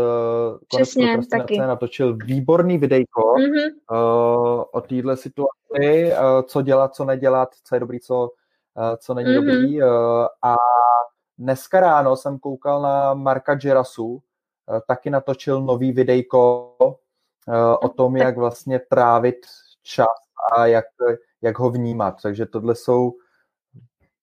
Přesně, 0.69 1.19
taky. 1.31 1.59
natočil 1.59 2.17
výborný 2.17 2.79
videjko 2.79 3.21
mm-hmm. 3.21 3.71
uh, 3.91 4.65
o 4.73 4.81
téhle 4.81 5.17
situaci, 5.17 6.13
uh, 6.13 6.43
co 6.43 6.63
dělat, 6.63 6.95
co 6.95 7.05
nedělat, 7.05 7.49
co 7.65 7.75
je 7.77 7.81
dobrý, 7.81 8.01
co, 8.01 8.23
uh, 8.23 8.97
co 8.97 9.15
není 9.15 9.29
mm-hmm. 9.29 9.35
dobrý. 9.35 9.83
Uh, 9.83 9.89
a 10.43 10.57
dneska 11.39 11.81
ráno 11.81 12.17
jsem 12.17 12.39
koukal 12.39 12.83
na 12.83 13.15
Marka 13.15 13.55
Gerasu, 13.55 14.23
taky 14.89 15.11
natočil 15.11 15.63
nový 15.63 15.93
videjko 15.93 16.75
o 17.83 17.89
tom, 17.89 18.17
jak 18.17 18.37
vlastně 18.37 18.79
trávit 18.79 19.37
čas 19.83 20.07
a 20.53 20.67
jak, 20.67 20.85
jak 21.43 21.59
ho 21.59 21.71
vnímat. 21.71 22.17
Takže 22.23 22.47
tohle 22.47 22.75
jsou 22.75 23.13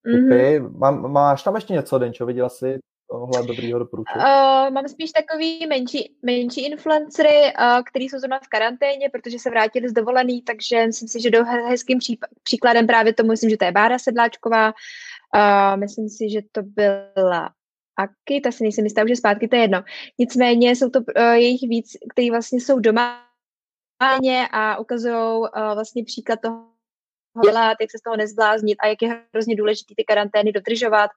typy. 0.03 0.59
Mm-hmm. 0.59 0.77
Má, 0.77 0.91
máš 0.91 1.43
tam 1.43 1.55
ještě 1.55 1.73
něco, 1.73 1.99
Denčo? 1.99 2.25
Viděla 2.25 2.49
jsi 2.49 2.79
tohle 3.11 3.47
dobrýho 3.47 3.79
doporučení? 3.79 4.19
Uh, 4.19 4.73
mám 4.73 4.87
spíš 4.87 5.11
takový 5.11 5.67
menší, 5.67 6.15
menší 6.21 6.65
influencery, 6.65 7.53
uh, 7.59 7.83
který 7.83 8.09
jsou 8.09 8.19
zrovna 8.19 8.39
v 8.39 8.47
karanténě, 8.47 9.09
protože 9.09 9.39
se 9.39 9.49
vrátili 9.49 9.89
z 9.89 9.93
dovolený, 9.93 10.41
takže 10.41 10.85
myslím 10.85 11.07
si, 11.07 11.21
že 11.21 11.29
do 11.29 11.45
hezkým 11.45 11.99
příkladem 12.43 12.87
právě 12.87 13.13
tomu, 13.13 13.29
myslím, 13.29 13.49
že 13.49 13.57
to 13.57 13.65
je 13.65 13.71
Bára 13.71 13.99
Sedláčková, 13.99 14.67
uh, 14.67 15.79
myslím 15.79 16.09
si, 16.09 16.29
že 16.29 16.41
to 16.51 16.61
byla 16.63 17.49
Aky, 17.97 18.41
ta 18.41 18.51
si 18.51 18.63
nejsem 18.63 18.85
jistá, 18.85 19.03
už 19.03 19.09
je 19.09 19.15
zpátky, 19.15 19.47
to 19.47 19.55
je 19.55 19.61
jedno. 19.61 19.83
Nicméně 20.17 20.71
jsou 20.71 20.89
to 20.89 20.99
uh, 20.99 21.23
jejich 21.33 21.61
víc, 21.69 21.97
kteří 22.09 22.31
vlastně 22.31 22.61
jsou 22.61 22.79
doma 22.79 23.25
a 24.51 24.79
ukazují 24.79 25.15
uh, 25.15 25.47
vlastně 25.73 26.03
příklad 26.03 26.39
toho, 26.41 26.78
dělat, 27.43 27.77
jak 27.81 27.91
se 27.91 27.97
z 27.97 28.01
toho 28.01 28.17
nezbláznit 28.17 28.77
a 28.83 28.87
jak 28.87 29.01
je 29.01 29.21
hrozně 29.33 29.55
důležité 29.55 29.93
ty 29.97 30.03
karantény 30.03 30.51
dodržovat 30.51 31.11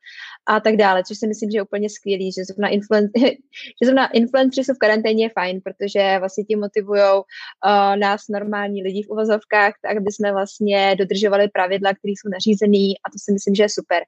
a 0.47 0.61
tak 0.61 0.77
dále, 0.77 1.05
což 1.05 1.19
si 1.19 1.27
myslím, 1.27 1.51
že 1.51 1.59
je 1.59 1.63
úplně 1.63 1.91
skvělý, 1.91 2.33
že 2.33 2.45
zrovna, 2.45 2.69
influen- 2.69 3.11
že 3.83 3.85
zrovna 3.85 4.07
influenceri 4.11 4.65
jsou 4.65 4.75
v 4.75 4.79
karanténě 4.79 5.31
fajn, 5.31 5.61
protože 5.65 6.17
vlastně 6.19 6.45
ti 6.45 6.57
motivují 6.57 7.03
uh, 7.03 7.97
nás 7.97 8.29
normální 8.29 8.83
lidi 8.83 9.03
v 9.03 9.11
uvozovkách, 9.11 9.75
tak 9.83 9.97
aby 9.97 10.13
jsme 10.13 10.33
vlastně 10.33 10.97
dodržovali 10.99 11.49
pravidla, 11.49 11.91
které 11.95 12.13
jsou 12.13 12.29
nařízené 12.33 12.95
a 13.05 13.11
to 13.13 13.19
si 13.25 13.33
myslím, 13.33 13.55
že 13.55 13.63
je 13.63 13.69
super. 13.69 14.03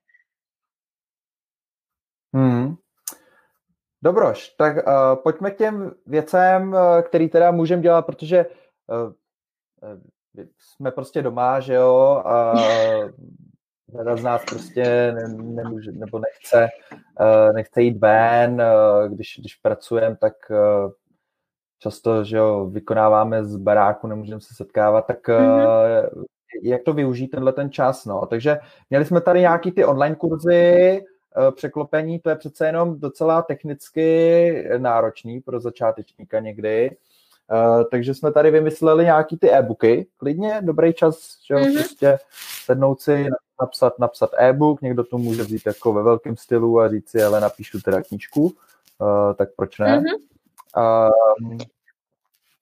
Hmm. 2.34 2.74
Dobroš, 4.02 4.48
tak 4.48 4.76
uh, 4.76 4.82
pojďme 5.22 5.50
k 5.50 5.56
těm 5.56 5.94
věcem, 6.06 6.68
uh, 6.72 7.02
který 7.02 7.28
teda 7.28 7.50
můžeme 7.50 7.82
dělat, 7.82 8.02
protože 8.02 8.46
uh, 8.86 9.12
jsme 10.58 10.90
prostě 10.90 11.22
doma, 11.22 11.60
že 11.60 11.74
jo, 11.74 12.22
a 12.24 12.54
řada 13.92 14.16
z 14.16 14.22
nás 14.22 14.44
prostě 14.44 15.12
ne, 15.14 15.28
nemůže, 15.28 15.92
nebo 15.92 16.18
nechce, 16.18 16.68
nechce 17.54 17.82
jít 17.82 17.98
ven, 17.98 18.62
když, 19.08 19.36
když 19.40 19.54
pracujeme, 19.54 20.16
tak 20.16 20.32
často, 21.78 22.24
že 22.24 22.36
jo, 22.36 22.66
vykonáváme 22.66 23.44
z 23.44 23.56
baráku, 23.56 24.06
nemůžeme 24.06 24.40
se 24.40 24.54
setkávat, 24.54 25.06
tak 25.06 25.28
mm-hmm. 25.28 26.24
jak 26.62 26.82
to 26.82 26.92
využít 26.92 27.28
tenhle 27.28 27.52
ten 27.52 27.70
čas, 27.70 28.04
no. 28.04 28.26
Takže 28.26 28.58
měli 28.90 29.04
jsme 29.04 29.20
tady 29.20 29.40
nějaký 29.40 29.72
ty 29.72 29.84
online 29.84 30.16
kurzy, 30.16 31.04
překlopení, 31.54 32.18
to 32.18 32.30
je 32.30 32.36
přece 32.36 32.66
jenom 32.66 33.00
docela 33.00 33.42
technicky 33.42 34.68
náročný 34.78 35.40
pro 35.40 35.60
začátečníka 35.60 36.40
někdy. 36.40 36.96
Uh, 37.52 37.84
takže 37.90 38.14
jsme 38.14 38.32
tady 38.32 38.50
vymysleli 38.50 39.04
nějaký 39.04 39.36
ty 39.36 39.50
e-booky. 39.50 40.06
Klidně, 40.16 40.58
dobrý 40.60 40.94
čas, 40.94 41.38
že 41.46 41.54
mm-hmm. 41.54 41.74
prostě 41.74 42.18
sednout 42.64 43.00
si, 43.00 43.28
napsat, 43.60 43.98
napsat 43.98 44.30
e-book, 44.38 44.82
někdo 44.82 45.04
to 45.04 45.18
může 45.18 45.42
vzít 45.42 45.62
jako 45.66 45.92
ve 45.92 46.02
velkém 46.02 46.36
stylu 46.36 46.80
a 46.80 46.88
říct 46.88 47.08
si, 47.08 47.22
ale 47.22 47.40
napíšu 47.40 47.80
teda 47.80 48.02
knížku, 48.02 48.42
uh, 48.42 49.34
tak 49.34 49.48
proč 49.56 49.78
ne? 49.78 50.00
Mm-hmm. 50.00 50.18
Uh, 50.76 51.58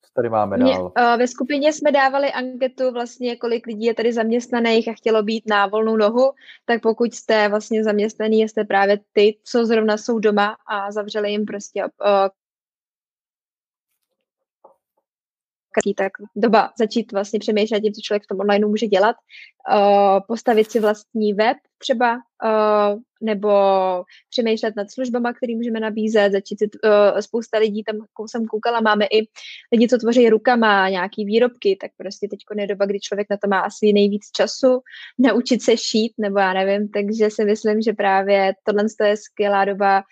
co 0.03 0.13
tady 0.15 0.29
máme 0.29 0.59
dál? 0.59 0.69
Mě, 0.69 0.79
uh, 0.79 0.91
ve 1.19 1.27
skupině 1.27 1.73
jsme 1.73 1.93
dávali 1.93 2.33
anketu 2.33 2.93
vlastně, 2.93 3.37
kolik 3.37 3.67
lidí 3.67 3.85
je 3.85 3.95
tady 3.95 4.13
zaměstnaných 4.13 4.89
a 4.89 4.93
chtělo 4.93 5.23
být 5.23 5.45
na 5.47 5.67
volnou 5.67 5.97
nohu, 5.97 6.33
tak 6.65 6.83
pokud 6.83 7.15
jste 7.15 7.49
vlastně 7.49 7.85
zaměstnaný, 7.85 8.43
jste 8.43 8.65
právě 8.65 8.99
ty, 9.13 9.39
co 9.45 9.67
zrovna 9.67 9.97
jsou 9.97 10.19
doma 10.19 10.57
a 10.67 10.93
zavřeli 10.93 11.31
jim 11.31 11.47
prostě 11.47 11.85
uh, 11.85 11.91
tak 15.95 16.13
doba 16.37 16.71
začít 16.79 17.13
vlastně 17.13 17.39
přemýšlet 17.39 17.81
tím, 17.81 17.93
co 17.93 18.01
člověk 18.01 18.23
v 18.23 18.27
tom 18.27 18.41
online 18.41 18.67
může 18.67 18.87
dělat, 18.87 19.17
uh, 19.73 20.21
postavit 20.29 20.71
si 20.71 20.81
vlastní 20.81 21.35
web 21.35 21.57
třeba, 21.79 22.15
uh, 22.15 23.01
nebo 23.23 23.51
přemýšlet 24.31 24.77
nad 24.77 24.91
službama, 24.91 25.33
které 25.33 25.57
můžeme 25.57 25.81
nabízet, 25.81 26.33
začít 26.33 26.59
si, 26.59 26.65
uh, 26.85 27.19
spousta 27.21 27.59
lidí, 27.59 27.85
tam 27.85 27.97
jsem 28.27 28.47
koukala, 28.47 28.81
máme 28.81 29.07
i 29.07 29.29
lidi, 29.73 29.89
co 29.89 29.99
tvoří 29.99 30.29
rukama, 30.29 30.89
nějaký 30.89 31.25
výrobky, 31.25 31.79
tak 31.81 31.91
prostě 31.97 32.29
teď 32.29 32.39
je 32.59 32.67
doba, 32.67 32.87
kdy 32.87 33.01
člověk 33.01 33.27
na 33.31 33.37
to 33.37 33.49
má 33.49 33.61
asi 33.61 33.93
nejvíc 33.93 34.23
času, 34.37 34.81
naučit 35.19 35.63
se 35.63 35.77
šít, 35.77 36.13
nebo 36.19 36.39
já 36.39 36.53
nevím, 36.53 36.89
takže 36.89 37.31
si 37.31 37.45
myslím, 37.45 37.81
že 37.81 37.93
právě 37.93 38.53
tohle 38.65 38.85
je 39.05 39.17
skvělá 39.17 39.65
doba, 39.65 40.03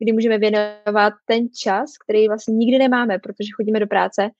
kdy 0.00 0.12
můžeme 0.12 0.38
věnovat 0.38 1.12
ten 1.24 1.48
čas, 1.62 1.90
který 2.04 2.28
vlastně 2.28 2.54
nikdy 2.54 2.78
nemáme, 2.78 3.18
protože 3.18 3.48
chodíme 3.56 3.80
do 3.80 3.86
práce 3.86 4.30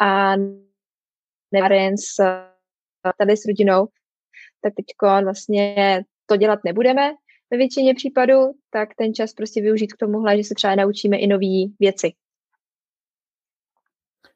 a 0.00 0.34
jen 1.72 1.98
s, 1.98 2.16
tady 3.18 3.36
s 3.36 3.46
rodinou, 3.48 3.88
tak 4.60 4.72
teď 4.74 4.86
vlastně 5.24 6.04
to 6.26 6.36
dělat 6.36 6.58
nebudeme 6.64 7.10
ve 7.50 7.56
většině 7.56 7.94
případů, 7.94 8.52
tak 8.70 8.88
ten 8.94 9.14
čas 9.14 9.32
prostě 9.32 9.60
využít 9.60 9.92
k 9.92 9.96
tomuhle, 9.96 10.36
že 10.36 10.44
se 10.44 10.54
třeba 10.54 10.74
naučíme 10.74 11.16
i 11.16 11.26
nové 11.26 11.74
věci. 11.80 12.12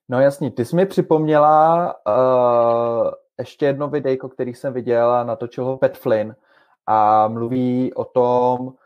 No 0.09 0.20
jasný, 0.20 0.50
ty 0.50 0.64
jsi 0.64 0.77
mi 0.77 0.87
připomněla 0.87 1.94
uh, 2.07 3.11
ještě 3.38 3.66
jedno 3.66 3.88
videjko, 3.88 4.29
který 4.29 4.55
jsem 4.55 4.72
viděl 4.72 5.11
a 5.11 5.24
natočil 5.24 5.64
ho 5.64 5.79
Pat 5.79 5.98
Flynn 5.98 6.35
a 6.87 7.29
mluví 7.29 7.94
o 7.94 8.05
tom, 8.05 8.74
Eh, 8.74 8.84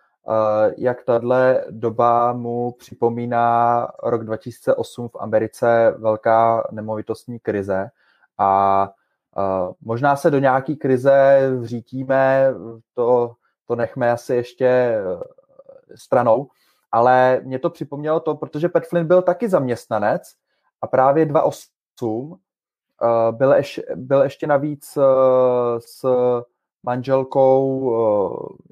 jak 0.79 1.05
tahle 1.05 1.65
doba 1.71 2.33
mu 2.33 2.73
připomíná 2.73 3.87
rok 4.03 4.25
2008 4.25 5.09
v 5.09 5.17
Americe, 5.21 5.95
velká 5.99 6.69
nemovitostní 6.71 7.39
krize. 7.39 7.91
A 8.39 8.91
eh, 9.39 9.73
možná 9.81 10.17
se 10.17 10.31
do 10.31 10.39
nějaký 10.39 10.77
krize 10.77 11.41
vřítíme, 11.61 12.55
to, 12.95 13.35
to 13.67 13.77
nechme 13.77 14.11
asi 14.11 14.35
ještě 14.35 14.67
eh, 14.67 15.01
stranou, 15.95 16.49
ale 16.93 17.41
mě 17.45 17.59
to 17.59 17.71
připomnělo 17.71 18.21
to, 18.21 18.35
protože 18.35 18.69
Pat 18.69 18.87
Flynn 18.87 19.07
byl 19.07 19.23
taky 19.23 19.49
zaměstnanec 19.49 20.23
a 20.83 20.87
právě 20.87 21.27
2008 21.27 22.39
byl, 23.31 23.53
ješ, 23.53 23.81
byl 23.95 24.23
ještě 24.23 24.47
navíc 24.47 24.99
s 25.79 26.05
manželkou, 26.89 27.59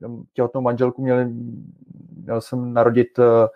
eh, 0.04 0.08
těhotnou 0.32 0.60
manželku 0.60 1.02
měl, 1.02 1.24
měl 2.24 2.40
jsem 2.40 2.72
narodit 2.72 3.18
eh, 3.18 3.48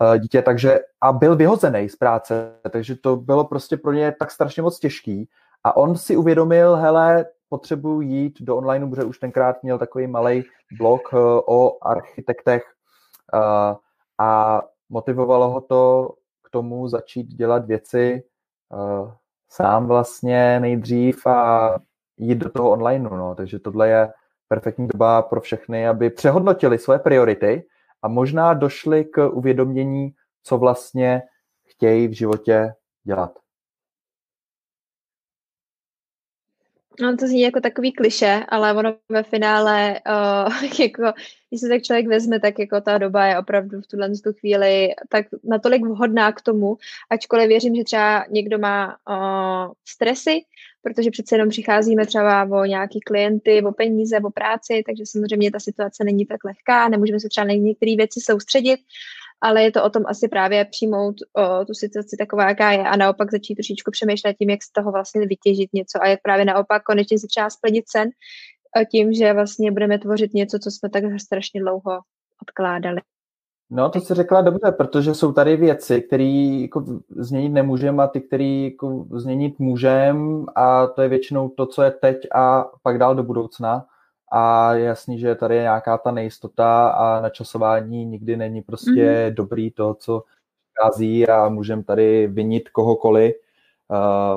eh, 0.00 0.18
dítě, 0.18 0.42
takže 0.42 0.78
a 1.00 1.12
byl 1.12 1.36
vyhozený 1.36 1.88
z 1.88 1.96
práce, 1.96 2.52
takže 2.70 2.96
to 2.96 3.16
bylo 3.16 3.44
prostě 3.44 3.76
pro 3.76 3.92
ně 3.92 4.14
tak 4.18 4.30
strašně 4.30 4.62
moc 4.62 4.78
těžký. 4.78 5.28
A 5.64 5.76
on 5.76 5.96
si 5.96 6.16
uvědomil, 6.16 6.76
hele, 6.76 7.26
potřebuji 7.48 8.00
jít 8.00 8.42
do 8.42 8.56
online, 8.56 8.90
protože 8.90 9.04
už 9.04 9.18
tenkrát 9.18 9.62
měl 9.62 9.78
takový 9.78 10.06
malý 10.06 10.44
blog 10.78 11.02
o 11.46 11.78
architektech 11.82 12.62
a 14.18 14.62
motivovalo 14.88 15.50
ho 15.50 15.60
to 15.60 16.12
k 16.44 16.50
tomu 16.50 16.88
začít 16.88 17.26
dělat 17.26 17.66
věci 17.66 18.22
sám 19.48 19.86
vlastně 19.86 20.60
nejdřív 20.60 21.26
a 21.26 21.78
jít 22.18 22.38
do 22.38 22.50
toho 22.50 22.70
online. 22.70 23.08
No. 23.10 23.34
Takže 23.34 23.58
tohle 23.58 23.88
je 23.88 24.12
perfektní 24.48 24.88
doba 24.88 25.22
pro 25.22 25.40
všechny, 25.40 25.88
aby 25.88 26.10
přehodnotili 26.10 26.78
své 26.78 26.98
priority 26.98 27.64
a 28.02 28.08
možná 28.08 28.54
došli 28.54 29.04
k 29.04 29.28
uvědomění, 29.28 30.14
co 30.42 30.58
vlastně 30.58 31.22
chtějí 31.66 32.08
v 32.08 32.12
životě 32.12 32.74
dělat. 33.04 33.38
No, 37.00 37.16
to 37.16 37.26
zní 37.26 37.40
jako 37.40 37.60
takový 37.60 37.92
kliše, 37.92 38.44
ale 38.48 38.72
ono 38.72 38.96
ve 39.08 39.22
finále, 39.22 40.00
uh, 40.08 40.54
jako, 40.80 41.12
když 41.48 41.60
se 41.60 41.68
tak 41.68 41.82
člověk 41.82 42.06
vezme, 42.06 42.40
tak 42.40 42.58
jako 42.58 42.80
ta 42.80 42.98
doba 42.98 43.26
je 43.26 43.38
opravdu 43.38 43.80
v 43.80 43.86
tuhle 43.86 44.10
tu 44.24 44.32
chvíli 44.32 44.88
tak 45.08 45.26
natolik 45.44 45.86
vhodná 45.86 46.32
k 46.32 46.40
tomu, 46.40 46.76
ačkoliv 47.10 47.48
věřím, 47.48 47.74
že 47.74 47.84
třeba 47.84 48.24
někdo 48.30 48.58
má 48.58 48.96
uh, 49.08 49.72
stresy, 49.88 50.40
protože 50.82 51.10
přece 51.10 51.34
jenom 51.34 51.48
přicházíme 51.48 52.06
třeba 52.06 52.48
o 52.52 52.64
nějaký 52.64 53.00
klienty, 53.00 53.62
o 53.62 53.72
peníze, 53.72 54.20
o 54.20 54.30
práci, 54.30 54.82
takže 54.86 55.06
samozřejmě 55.06 55.50
ta 55.50 55.60
situace 55.60 56.04
není 56.04 56.26
tak 56.26 56.44
lehká, 56.44 56.88
nemůžeme 56.88 57.20
se 57.20 57.28
třeba 57.28 57.44
na 57.44 57.54
některé 57.54 57.96
věci 57.96 58.20
soustředit, 58.20 58.80
ale 59.40 59.62
je 59.62 59.72
to 59.72 59.84
o 59.84 59.90
tom 59.90 60.02
asi 60.06 60.28
právě 60.28 60.64
přijmout 60.64 61.14
o, 61.36 61.64
tu 61.64 61.74
situaci 61.74 62.16
taková, 62.16 62.48
jaká 62.48 62.72
je 62.72 62.82
a 62.82 62.96
naopak 62.96 63.30
začít 63.30 63.54
trošičku 63.54 63.90
přemýšlet 63.90 64.36
tím, 64.38 64.50
jak 64.50 64.62
z 64.62 64.72
toho 64.72 64.92
vlastně 64.92 65.26
vytěžit 65.26 65.72
něco 65.72 66.02
a 66.02 66.08
jak 66.08 66.22
právě 66.22 66.44
naopak 66.44 66.82
konečně 66.82 67.18
se 67.18 67.26
třeba 67.26 67.50
splnit 67.50 67.84
sen 67.88 68.10
tím, 68.90 69.12
že 69.12 69.32
vlastně 69.32 69.72
budeme 69.72 69.98
tvořit 69.98 70.34
něco, 70.34 70.58
co 70.58 70.70
jsme 70.70 70.90
tak 70.90 71.04
strašně 71.20 71.60
dlouho 71.60 72.00
odkládali. 72.42 73.00
No, 73.70 73.90
to 73.90 74.00
jsi 74.00 74.14
řekla 74.14 74.40
dobře, 74.40 74.72
protože 74.72 75.14
jsou 75.14 75.32
tady 75.32 75.56
věci, 75.56 76.02
které 76.02 76.24
jako 76.62 76.84
změnit 77.16 77.48
nemůžeme 77.48 78.02
a 78.02 78.06
ty, 78.06 78.20
které 78.20 78.44
jako 78.44 79.06
změnit 79.10 79.58
můžeme 79.58 80.44
a 80.54 80.86
to 80.86 81.02
je 81.02 81.08
většinou 81.08 81.48
to, 81.48 81.66
co 81.66 81.82
je 81.82 81.90
teď 81.90 82.16
a 82.34 82.64
pak 82.82 82.98
dál 82.98 83.14
do 83.14 83.22
budoucna. 83.22 83.86
A 84.32 84.74
je 84.74 84.84
jasný, 84.84 85.18
že 85.18 85.34
tady 85.34 85.56
je 85.56 85.62
nějaká 85.62 85.98
ta 85.98 86.10
nejistota 86.10 86.88
a 86.88 87.20
načasování 87.20 88.04
nikdy 88.04 88.36
není 88.36 88.62
prostě 88.62 88.90
mm-hmm. 88.90 89.34
dobrý 89.34 89.70
to, 89.70 89.94
co 89.94 90.22
schází 90.78 91.28
a 91.28 91.48
můžeme 91.48 91.84
tady 91.84 92.26
vinit 92.26 92.68
kohokoliv, 92.68 93.34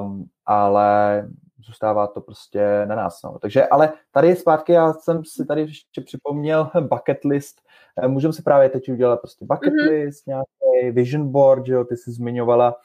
um, 0.01 0.25
ale 0.45 1.27
zůstává 1.65 2.07
to 2.07 2.21
prostě 2.21 2.85
na 2.85 2.95
nás. 2.95 3.21
No. 3.23 3.39
Takže, 3.39 3.67
ale 3.67 3.93
tady 4.11 4.35
zpátky, 4.35 4.71
já 4.71 4.93
jsem 4.93 5.25
si 5.25 5.45
tady 5.45 5.61
ještě 5.61 6.01
připomněl 6.01 6.71
bucket 6.81 7.23
list. 7.23 7.61
Eh, 7.97 8.07
můžeme 8.07 8.33
si 8.33 8.41
právě 8.41 8.69
teď 8.69 8.91
udělat 8.91 9.19
prostě 9.19 9.45
bucket 9.45 9.73
mm-hmm. 9.73 9.89
list, 9.89 10.27
nějaký 10.27 10.91
vision 10.91 11.31
board, 11.31 11.65
že 11.65 11.73
jo, 11.73 11.83
ty 11.83 11.97
jsi 11.97 12.11
zmiňovala 12.11 12.75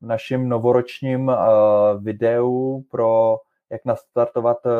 v 0.00 0.06
našem 0.06 0.48
novoročním 0.48 1.28
uh, 1.28 1.36
videu 2.02 2.84
pro 2.90 3.38
jak 3.70 3.84
nastartovat 3.84 4.66
uh, 4.66 4.72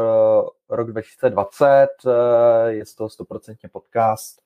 rok 0.68 0.92
2020. 0.92 1.88
Uh, 2.04 2.12
je 2.66 2.84
to 2.96 3.06
100% 3.06 3.56
podcast 3.72 4.42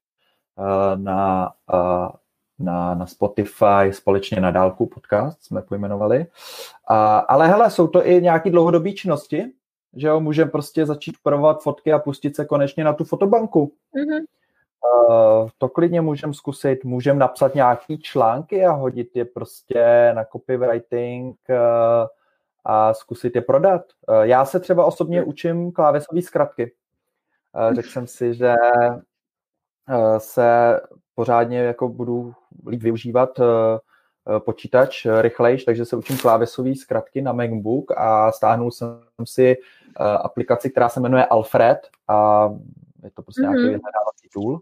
uh, 0.56 1.02
na 1.02 1.52
uh, 1.72 2.08
na, 2.58 2.94
na 2.94 3.06
Spotify 3.06 3.90
společně 3.90 4.40
na 4.40 4.50
dálku 4.50 4.86
podcast 4.86 5.44
jsme 5.44 5.62
pojmenovali. 5.62 6.26
A, 6.88 7.18
ale 7.18 7.48
hele, 7.48 7.70
jsou 7.70 7.86
to 7.86 8.06
i 8.06 8.22
nějaké 8.22 8.50
dlouhodobé 8.50 8.92
činnosti, 8.92 9.44
že 9.96 10.08
jo, 10.08 10.20
můžeme 10.20 10.50
prostě 10.50 10.86
začít 10.86 11.16
upravovat 11.20 11.62
fotky 11.62 11.92
a 11.92 11.98
pustit 11.98 12.36
se 12.36 12.44
konečně 12.44 12.84
na 12.84 12.92
tu 12.92 13.04
fotobanku. 13.04 13.72
Mm-hmm. 13.96 14.24
Uh, 15.08 15.48
to 15.58 15.68
klidně 15.68 16.00
můžeme 16.00 16.34
zkusit, 16.34 16.84
můžeme 16.84 17.18
napsat 17.18 17.54
nějaký 17.54 17.98
články 17.98 18.64
a 18.64 18.72
hodit 18.72 19.16
je 19.16 19.24
prostě 19.24 20.12
na 20.14 20.24
copywriting 20.24 21.36
uh, 21.48 21.56
a 22.64 22.94
zkusit 22.94 23.34
je 23.34 23.42
prodat. 23.42 23.82
Uh, 24.08 24.20
já 24.20 24.44
se 24.44 24.60
třeba 24.60 24.84
osobně 24.84 25.20
mhm. 25.20 25.28
učím 25.28 25.72
klávesové 25.72 26.22
zkratky. 26.22 26.72
Uh, 27.68 27.74
řekl 27.74 27.88
jsem 27.88 28.06
si, 28.06 28.34
že 28.34 28.54
se 30.18 30.80
pořádně 31.14 31.58
jako 31.58 31.88
budu 31.88 32.34
líp 32.68 32.82
využívat 32.82 33.38
uh, 33.38 33.46
počítač 34.38 35.06
rychlejš, 35.20 35.64
takže 35.64 35.84
se 35.84 35.96
učím 35.96 36.18
klávesové 36.18 36.74
zkratky 36.74 37.22
na 37.22 37.32
MacBook 37.32 37.92
a 37.96 38.32
stáhnul 38.32 38.70
jsem 38.70 38.98
si 39.24 39.56
aplikaci, 39.98 40.70
která 40.70 40.88
se 40.88 41.00
jmenuje 41.00 41.26
Alfred 41.26 41.78
a 42.08 42.48
je 43.04 43.10
to 43.10 43.22
prostě 43.22 43.42
mm-hmm. 43.42 43.50
nějaký 43.50 43.62
vyhledávací 43.62 44.28
tool. 44.34 44.60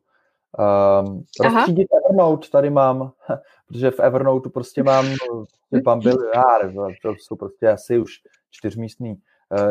Um, 0.58 1.24
rozstřídit 1.40 1.88
Evernote 2.04 2.48
tady 2.48 2.70
mám, 2.70 3.12
protože 3.68 3.90
v 3.90 4.00
Evernote 4.00 4.48
prostě 4.48 4.82
mám 4.82 5.06
tam 5.84 6.00
byl, 6.00 6.16
já, 6.34 6.44
to 7.02 7.14
jsou 7.18 7.36
prostě 7.36 7.68
asi 7.68 7.98
už 7.98 8.12
čtyřmístný 8.50 9.20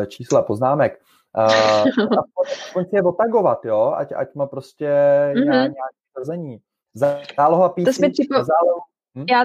čísla 0.06 0.42
poznámek. 0.42 1.00
Uh, 1.38 2.14
aspoň 2.66 2.84
si 2.84 2.96
je 2.96 3.02
otagovat, 3.02 3.64
jo, 3.64 3.94
ať, 3.96 4.12
ať 4.16 4.34
má 4.34 4.46
prostě 4.46 4.88
mm-hmm. 5.34 5.44
nějaké 5.44 6.02
sazení. 6.18 6.60
Záloha 6.94 7.68
PC, 7.68 7.84
to 7.84 7.92
jsme 7.92 8.10
připo... 8.10 8.34
zálohu... 8.34 8.80
hm, 9.14 9.24
já, 9.30 9.44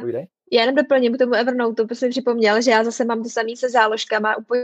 já 0.52 0.62
jenom 0.62 0.76
doplním 0.76 1.16
k 1.16 1.18
tomu 1.18 1.34
Evernote, 1.34 1.86
to 1.86 1.96
jsem 1.96 2.10
připomněl, 2.10 2.62
že 2.62 2.72
já 2.72 2.84
zase 2.84 3.06
mám 3.06 3.24
to 3.24 3.30
samé 3.30 3.56
se 3.56 3.70
záložkama, 3.70 4.38
úplně 4.38 4.62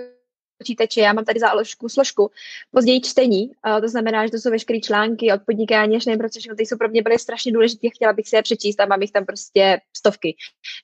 počítače, 0.58 1.02
já 1.02 1.14
mám 1.14 1.26
tady 1.26 1.40
záložku, 1.40 1.90
složku, 1.90 2.32
později 2.72 3.02
čtení, 3.02 3.50
uh, 3.68 3.82
to 3.82 3.88
znamená, 3.88 4.26
že 4.26 4.32
to 4.32 4.38
jsou 4.38 4.50
veškeré 4.50 4.80
články 4.80 5.34
od 5.34 5.42
podnikání 5.46 5.96
až 5.96 6.06
nejen 6.06 6.20
protože 6.20 6.50
ty 6.58 6.66
jsou 6.66 6.78
pro 6.78 6.90
mě 6.90 7.02
byly 7.02 7.20
strašně 7.20 7.52
důležité, 7.52 7.88
chtěla 7.96 8.14
bych 8.14 8.30
si 8.30 8.36
je 8.36 8.42
přečíst 8.42 8.80
a 8.80 8.86
mám 8.86 9.02
jich 9.02 9.12
tam 9.12 9.26
prostě 9.26 9.80
stovky. 9.98 10.36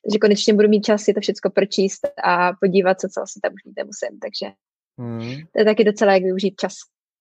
Takže 0.04 0.18
konečně 0.18 0.54
budu 0.54 0.68
mít 0.68 0.84
čas 0.84 1.02
si 1.02 1.14
to 1.14 1.20
všechno 1.20 1.50
pročíst 1.50 2.00
a 2.24 2.52
podívat 2.60 3.00
se, 3.00 3.08
co 3.08 3.22
asi 3.22 3.40
tam 3.40 3.52
už 3.54 3.64
mít 3.64 3.76
nemusím, 3.76 4.18
takže 4.20 4.46
hmm. 4.98 5.36
to 5.52 5.58
je 5.58 5.64
taky 5.64 5.84
docela 5.84 6.12
jak 6.12 6.22
využít 6.22 6.54
čas. 6.60 6.74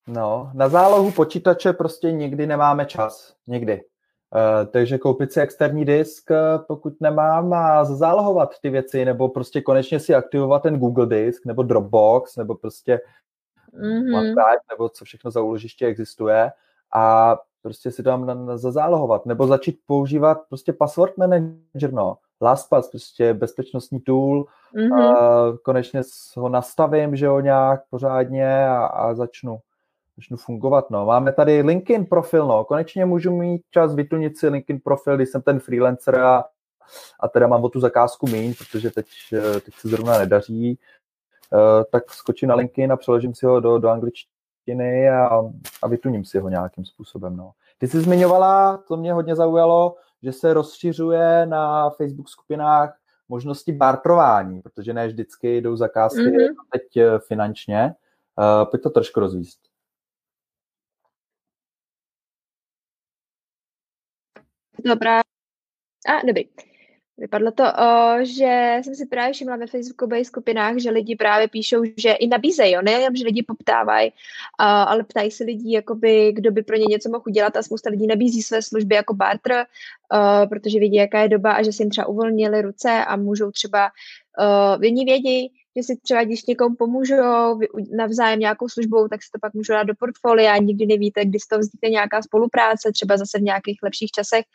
No, 0.08 0.52
na 0.54 0.70
zálohu 0.70 1.12
počítače 1.12 1.74
prostě 1.74 2.12
nikdy 2.12 2.48
nemáme 2.48 2.86
čas. 2.86 3.34
Nikdy. 3.48 3.82
Uh, 4.36 4.72
takže 4.72 4.98
koupit 4.98 5.34
si 5.34 5.42
externí 5.42 5.86
disk, 5.86 6.32
uh, 6.32 6.38
pokud 6.68 7.02
nemám, 7.02 7.54
a 7.54 7.86
zálohovat 7.86 8.50
ty 8.62 8.70
věci, 8.70 9.06
nebo 9.06 9.30
prostě 9.30 9.62
konečně 9.62 10.00
si 10.00 10.16
aktivovat 10.16 10.64
ten 10.64 10.80
Google 10.80 11.06
disk, 11.06 11.46
nebo 11.46 11.64
Dropbox, 11.64 12.36
nebo 12.36 12.56
prostě 12.56 13.02
mm-hmm. 13.74 14.18
OneDrive, 14.18 14.62
nebo 14.72 14.90
co 14.90 15.06
všechno 15.06 15.32
za 15.32 15.42
úložiště 15.42 15.86
existuje 15.86 16.52
a 16.96 17.36
prostě 17.62 17.92
si 17.92 18.04
tam 18.04 18.26
na, 18.26 18.34
na, 18.34 18.58
zazálohovat, 18.58 19.26
nebo 19.26 19.48
začít 19.48 19.80
používat 19.86 20.38
prostě 20.50 20.74
password 20.74 21.18
manager, 21.18 21.94
no. 21.94 22.18
LastPass, 22.42 22.90
prostě 22.90 23.34
bezpečnostní 23.34 24.00
tool, 24.00 24.46
mm-hmm. 24.76 25.50
uh, 25.50 25.58
konečně 25.58 26.02
ho 26.38 26.50
nastavím, 26.50 27.16
že 27.16 27.26
jo, 27.26 27.40
nějak 27.40 27.82
pořádně 27.90 28.68
a, 28.68 28.86
a 28.86 29.14
začnu 29.14 29.60
začnu 30.20 30.38
fungovat. 30.38 30.90
No. 30.90 31.06
Máme 31.06 31.34
tady 31.34 31.62
LinkedIn 31.62 32.06
profil, 32.06 32.48
no. 32.48 32.64
konečně 32.64 33.06
můžu 33.06 33.32
mít 33.32 33.62
čas 33.72 33.96
vytunit 33.96 34.38
si 34.38 34.48
LinkedIn 34.48 34.80
profil, 34.84 35.16
když 35.16 35.30
jsem 35.30 35.42
ten 35.42 35.60
freelancer 35.60 36.20
a, 36.20 36.44
a 37.20 37.28
teda 37.28 37.48
mám 37.48 37.64
o 37.64 37.70
tu 37.70 37.80
zakázku 37.80 38.28
míň, 38.28 38.54
protože 38.58 38.92
teď, 38.92 39.08
eh, 39.34 39.60
teď 39.60 39.74
se 39.74 39.88
zrovna 39.88 40.18
nedaří, 40.18 40.80
uh, 41.54 41.84
tak 41.92 42.12
skočím 42.12 42.50
na 42.50 42.56
LinkedIn 42.56 42.92
a 42.92 42.98
přeložím 42.98 43.36
si 43.36 43.46
ho 43.46 43.60
do, 43.60 43.80
do 43.80 43.90
angličtiny 43.90 45.10
a, 45.10 45.42
a 45.82 45.88
vytuním 45.88 46.26
si 46.26 46.40
ho 46.40 46.50
nějakým 46.50 46.86
způsobem. 46.86 47.38
No. 47.38 47.52
Ty 47.78 47.88
jsi 47.88 48.00
zmiňovala, 48.00 48.78
to 48.88 48.98
mě 48.98 49.14
hodně 49.14 49.36
zaujalo, 49.36 49.96
že 50.24 50.32
se 50.32 50.54
rozšiřuje 50.54 51.46
na 51.46 51.90
Facebook 51.90 52.30
skupinách 52.30 52.98
možnosti 53.30 53.72
bartrování, 53.72 54.62
protože 54.62 54.94
ne 54.94 55.08
vždycky 55.08 55.62
jdou 55.62 55.76
zakázky 55.76 56.22
mm-hmm. 56.22 56.54
teď 56.72 56.98
eh, 56.98 57.20
finančně. 57.20 57.96
Uh, 58.40 58.70
pojď 58.70 58.84
to 58.84 58.90
trošku 58.90 59.20
rozvíst. 59.20 59.69
Dobrá. 64.86 65.20
A, 66.08 66.26
dobrý. 66.28 66.44
Vypadlo 67.18 67.52
to, 67.52 67.64
o, 67.64 68.18
že 68.24 68.80
jsem 68.82 68.96
si 68.96 69.06
právě 69.06 69.34
všimla 69.34 69.56
ve 69.56 69.68
facebookových 69.68 70.28
skupinách, 70.28 70.78
že 70.78 70.90
lidi 70.90 71.16
právě 71.16 71.48
píšou, 71.48 71.84
že 71.98 72.12
i 72.12 72.28
nabízejí, 72.28 72.74
jo, 72.74 72.82
nejenom, 72.82 73.16
že 73.16 73.26
lidi 73.26 73.44
poptávají, 73.44 74.12
ale 74.60 75.04
ptají 75.04 75.32
se 75.32 75.44
lidí, 75.44 75.72
jakoby, 75.72 76.32
kdo 76.34 76.52
by 76.52 76.64
pro 76.64 76.76
ně 76.76 76.86
něco 76.90 77.10
mohl 77.10 77.24
udělat 77.28 77.58
a 77.58 77.64
spousta 77.64 77.90
lidí 77.90 78.08
nabízí 78.08 78.42
své 78.42 78.62
služby 78.62 78.96
jako 78.96 79.14
barter, 79.14 79.66
o, 80.12 80.48
protože 80.48 80.80
vidí, 80.80 80.96
jaká 80.96 81.22
je 81.22 81.30
doba 81.30 81.52
a 81.52 81.64
že 81.64 81.74
si 81.74 81.84
jim 81.84 81.90
třeba 81.90 82.08
uvolnili 82.08 82.62
ruce 82.62 83.06
a 83.06 83.16
můžou 83.16 83.52
třeba, 83.52 83.92
o, 84.40 84.78
oni 84.88 85.06
vědí, 85.06 85.54
že 85.78 85.84
si 85.84 85.96
třeba, 85.96 86.24
když 86.24 86.46
někomu 86.46 86.76
pomůžou 86.76 87.60
navzájem 87.96 88.40
nějakou 88.40 88.70
službou, 88.70 89.08
tak 89.08 89.24
se 89.24 89.30
to 89.34 89.40
pak 89.40 89.54
můžou 89.54 89.74
dát 89.74 89.84
do 89.84 89.94
portfolia, 90.00 90.58
nikdy 90.58 90.86
nevíte, 90.86 91.26
kdy 91.26 91.40
z 91.40 91.48
toho 91.48 91.60
vznikne 91.60 91.90
nějaká 91.90 92.22
spolupráce, 92.22 92.92
třeba 92.94 93.18
zase 93.18 93.40
v 93.40 93.42
nějakých 93.42 93.80
lepších 93.84 94.12
časech, 94.12 94.46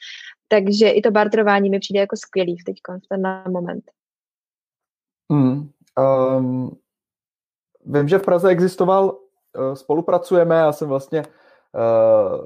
takže 0.48 0.90
i 0.90 1.02
to 1.02 1.10
barterování 1.10 1.70
mi 1.70 1.78
přijde 1.78 2.00
jako 2.00 2.16
skvělý 2.16 2.56
teď 2.66 2.76
v 3.04 3.08
ten 3.08 3.52
moment. 3.52 3.84
Mm, 5.28 5.70
um, 6.38 6.78
vím, 7.86 8.08
že 8.08 8.18
v 8.18 8.22
Praze 8.22 8.48
existoval, 8.48 9.18
uh, 9.58 9.74
spolupracujeme, 9.74 10.54
já 10.54 10.72
jsem 10.72 10.88
vlastně 10.88 11.22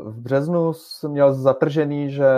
v 0.03 0.21
březnu 0.21 0.73
jsem 0.73 1.11
měl 1.11 1.35
zatržený, 1.35 2.11
že, 2.11 2.31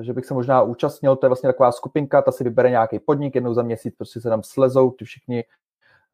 že 0.00 0.12
bych 0.12 0.26
se 0.26 0.34
možná 0.34 0.62
účastnil, 0.62 1.16
to 1.16 1.26
je 1.26 1.28
vlastně 1.28 1.48
taková 1.48 1.72
skupinka, 1.72 2.22
ta 2.22 2.32
si 2.32 2.44
vybere 2.44 2.70
nějaký 2.70 2.98
podnik, 2.98 3.34
jednou 3.34 3.54
za 3.54 3.62
měsíc 3.62 3.94
prostě 3.96 4.20
se 4.20 4.28
tam 4.28 4.42
slezou 4.42 4.90
ty 4.90 5.04
všichni 5.04 5.44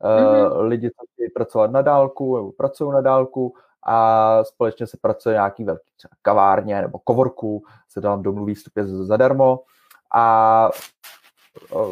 mm-hmm. 0.03 0.61
lidi, 0.61 0.91
co 0.91 1.07
chtějí 1.13 1.31
pracovat 1.31 1.71
na 1.71 1.83
dálku 1.83 2.37
nebo 2.37 2.53
pracují 2.53 2.93
na 2.93 3.01
dálku 3.01 3.55
a 3.87 4.45
společně 4.45 4.87
se 4.87 4.97
pracuje 5.01 5.33
nějaký 5.33 5.65
velký 5.65 5.91
třeba 5.97 6.11
kavárně 6.23 6.83
nebo 6.83 6.99
kovorku, 6.99 7.63
se 7.89 8.01
tam 8.01 8.23
domluví 8.23 8.55
vstupě 8.55 8.87
zadarmo. 8.87 9.61
A 10.15 10.71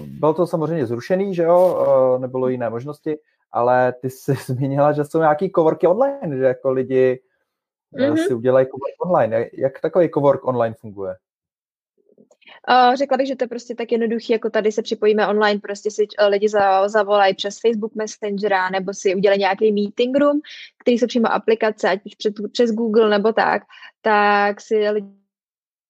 bylo 0.01 0.35
to 0.35 0.47
samozřejmě 0.47 0.87
zrušený, 0.87 1.35
že 1.35 1.43
jo, 1.43 2.19
nebylo 2.21 2.49
jiné 2.49 2.71
možnosti, 2.71 3.19
ale 3.53 3.93
ty 3.93 4.11
jsi 4.11 4.35
zmínila, 4.47 4.93
že 4.93 5.05
jsou 5.05 5.19
nějaký 5.19 5.51
kovorky 5.51 5.87
online, 5.87 6.37
že 6.37 6.45
jako 6.45 6.71
lidi 6.71 7.21
mm-hmm. 7.93 8.27
si 8.27 8.35
udělají 8.35 8.67
cowork 8.67 9.07
online. 9.07 9.47
Jak 9.53 9.81
takový 9.81 10.11
cowork 10.11 10.45
online 10.45 10.75
funguje? 10.81 11.17
Uh, 12.69 12.95
řekla 12.95 13.17
bych, 13.17 13.27
že 13.27 13.37
to 13.37 13.45
je 13.45 13.49
prostě 13.49 13.75
tak 13.75 13.93
jednoduchý, 13.93 14.33
jako 14.33 14.51
tady 14.51 14.73
se 14.73 14.83
připojíme 14.83 15.27
online, 15.27 15.61
prostě 15.61 15.91
si 15.91 16.03
uh, 16.03 16.29
lidi 16.29 16.49
za, 16.49 16.89
zavolají 16.89 17.35
přes 17.35 17.61
Facebook 17.61 17.95
Messengera 17.95 18.71
nebo 18.71 18.95
si 18.95 19.15
udělají 19.15 19.41
nějaký 19.41 19.73
meeting 19.73 20.17
room, 20.17 20.41
který 20.79 20.99
jsou 20.99 21.07
přímo 21.07 21.33
aplikace, 21.33 21.89
ať 21.89 22.01
už 22.07 22.15
před, 22.15 22.35
přes 22.53 22.73
Google 22.73 23.11
nebo 23.11 23.33
tak, 23.33 23.63
tak 24.03 24.61
si 24.61 24.91
lidi 24.91 25.09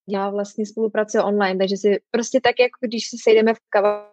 dělá 0.09 0.29
vlastně 0.29 0.65
spolupráce 0.65 1.23
online, 1.23 1.59
takže 1.59 1.77
si 1.77 2.01
prostě 2.11 2.41
tak, 2.41 2.59
jako 2.59 2.77
když 2.81 3.09
se 3.09 3.17
sejdeme 3.23 3.53
v 3.53 3.57
kava 3.69 4.12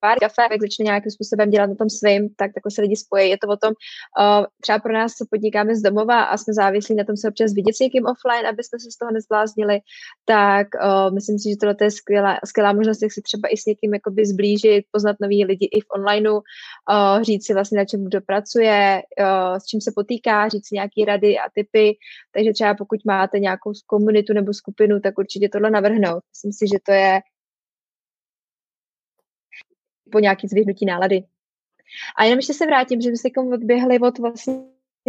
pár 0.00 0.18
kafe, 0.18 0.42
jak 0.50 0.62
začne 0.62 0.84
nějakým 0.84 1.10
způsobem 1.10 1.50
dělat 1.50 1.66
na 1.66 1.74
tom 1.74 1.90
svým, 1.90 2.28
tak 2.36 2.50
takhle 2.54 2.70
se 2.70 2.82
lidi 2.82 2.96
spojí. 2.96 3.30
Je 3.30 3.38
to 3.42 3.48
o 3.48 3.56
tom, 3.56 3.72
uh, 3.72 4.46
třeba 4.62 4.78
pro 4.78 4.92
nás, 4.92 5.12
co 5.12 5.24
podnikáme 5.30 5.76
z 5.76 5.82
domova 5.82 6.22
a 6.22 6.36
jsme 6.36 6.54
závislí 6.54 6.94
na 6.94 7.04
tom 7.04 7.16
se 7.16 7.28
občas 7.28 7.52
vidět 7.52 7.74
s 7.76 7.80
někým 7.80 8.04
offline, 8.06 8.46
abyste 8.46 8.78
se 8.78 8.90
z 8.90 8.98
toho 8.98 9.12
nezbláznili, 9.12 9.80
tak 10.24 10.66
uh, 10.74 11.14
myslím 11.14 11.38
si, 11.38 11.50
že 11.50 11.56
tohle 11.60 11.74
je 11.80 11.90
skvělá, 11.90 12.38
skvělá 12.44 12.72
možnost, 12.72 13.02
jak 13.02 13.12
si 13.12 13.22
třeba 13.22 13.48
i 13.48 13.56
s 13.56 13.66
někým 13.66 13.94
jakoby 13.94 14.26
zblížit, 14.26 14.84
poznat 14.92 15.16
nový 15.20 15.44
lidi 15.44 15.66
i 15.72 15.80
v 15.80 15.88
onlineu, 15.96 16.34
uh, 16.34 17.22
říct 17.22 17.46
si 17.46 17.54
vlastně, 17.54 17.78
na 17.78 17.84
čem 17.84 18.04
kdo 18.04 18.20
pracuje, 18.20 19.02
uh, 19.20 19.58
s 19.58 19.64
čím 19.64 19.80
se 19.80 19.90
potýká, 19.94 20.48
říct 20.48 20.68
si 20.68 20.74
nějaké 20.74 21.04
rady 21.06 21.38
a 21.38 21.50
typy. 21.54 21.96
Takže 22.34 22.52
třeba 22.52 22.74
pokud 22.74 23.00
máte 23.04 23.38
nějakou 23.38 23.72
komunitu 23.86 24.32
nebo 24.32 24.54
skupinu, 24.54 25.00
tak 25.00 25.18
určitě 25.18 25.48
tohle 25.48 25.70
navrhnout. 25.70 26.22
Myslím 26.34 26.52
si, 26.52 26.64
že 26.72 26.78
to 26.86 26.92
je 26.92 27.20
po 30.12 30.18
nějaký 30.18 30.48
zvyhnutí 30.48 30.86
nálady. 30.86 31.24
A 32.16 32.24
jenom 32.24 32.38
ještě 32.38 32.54
se 32.54 32.66
vrátím, 32.66 33.00
že 33.00 33.08
jsme 33.08 33.16
se 33.16 33.28
odběhli 33.54 33.98
od 33.98 34.18
vlastně 34.18 34.54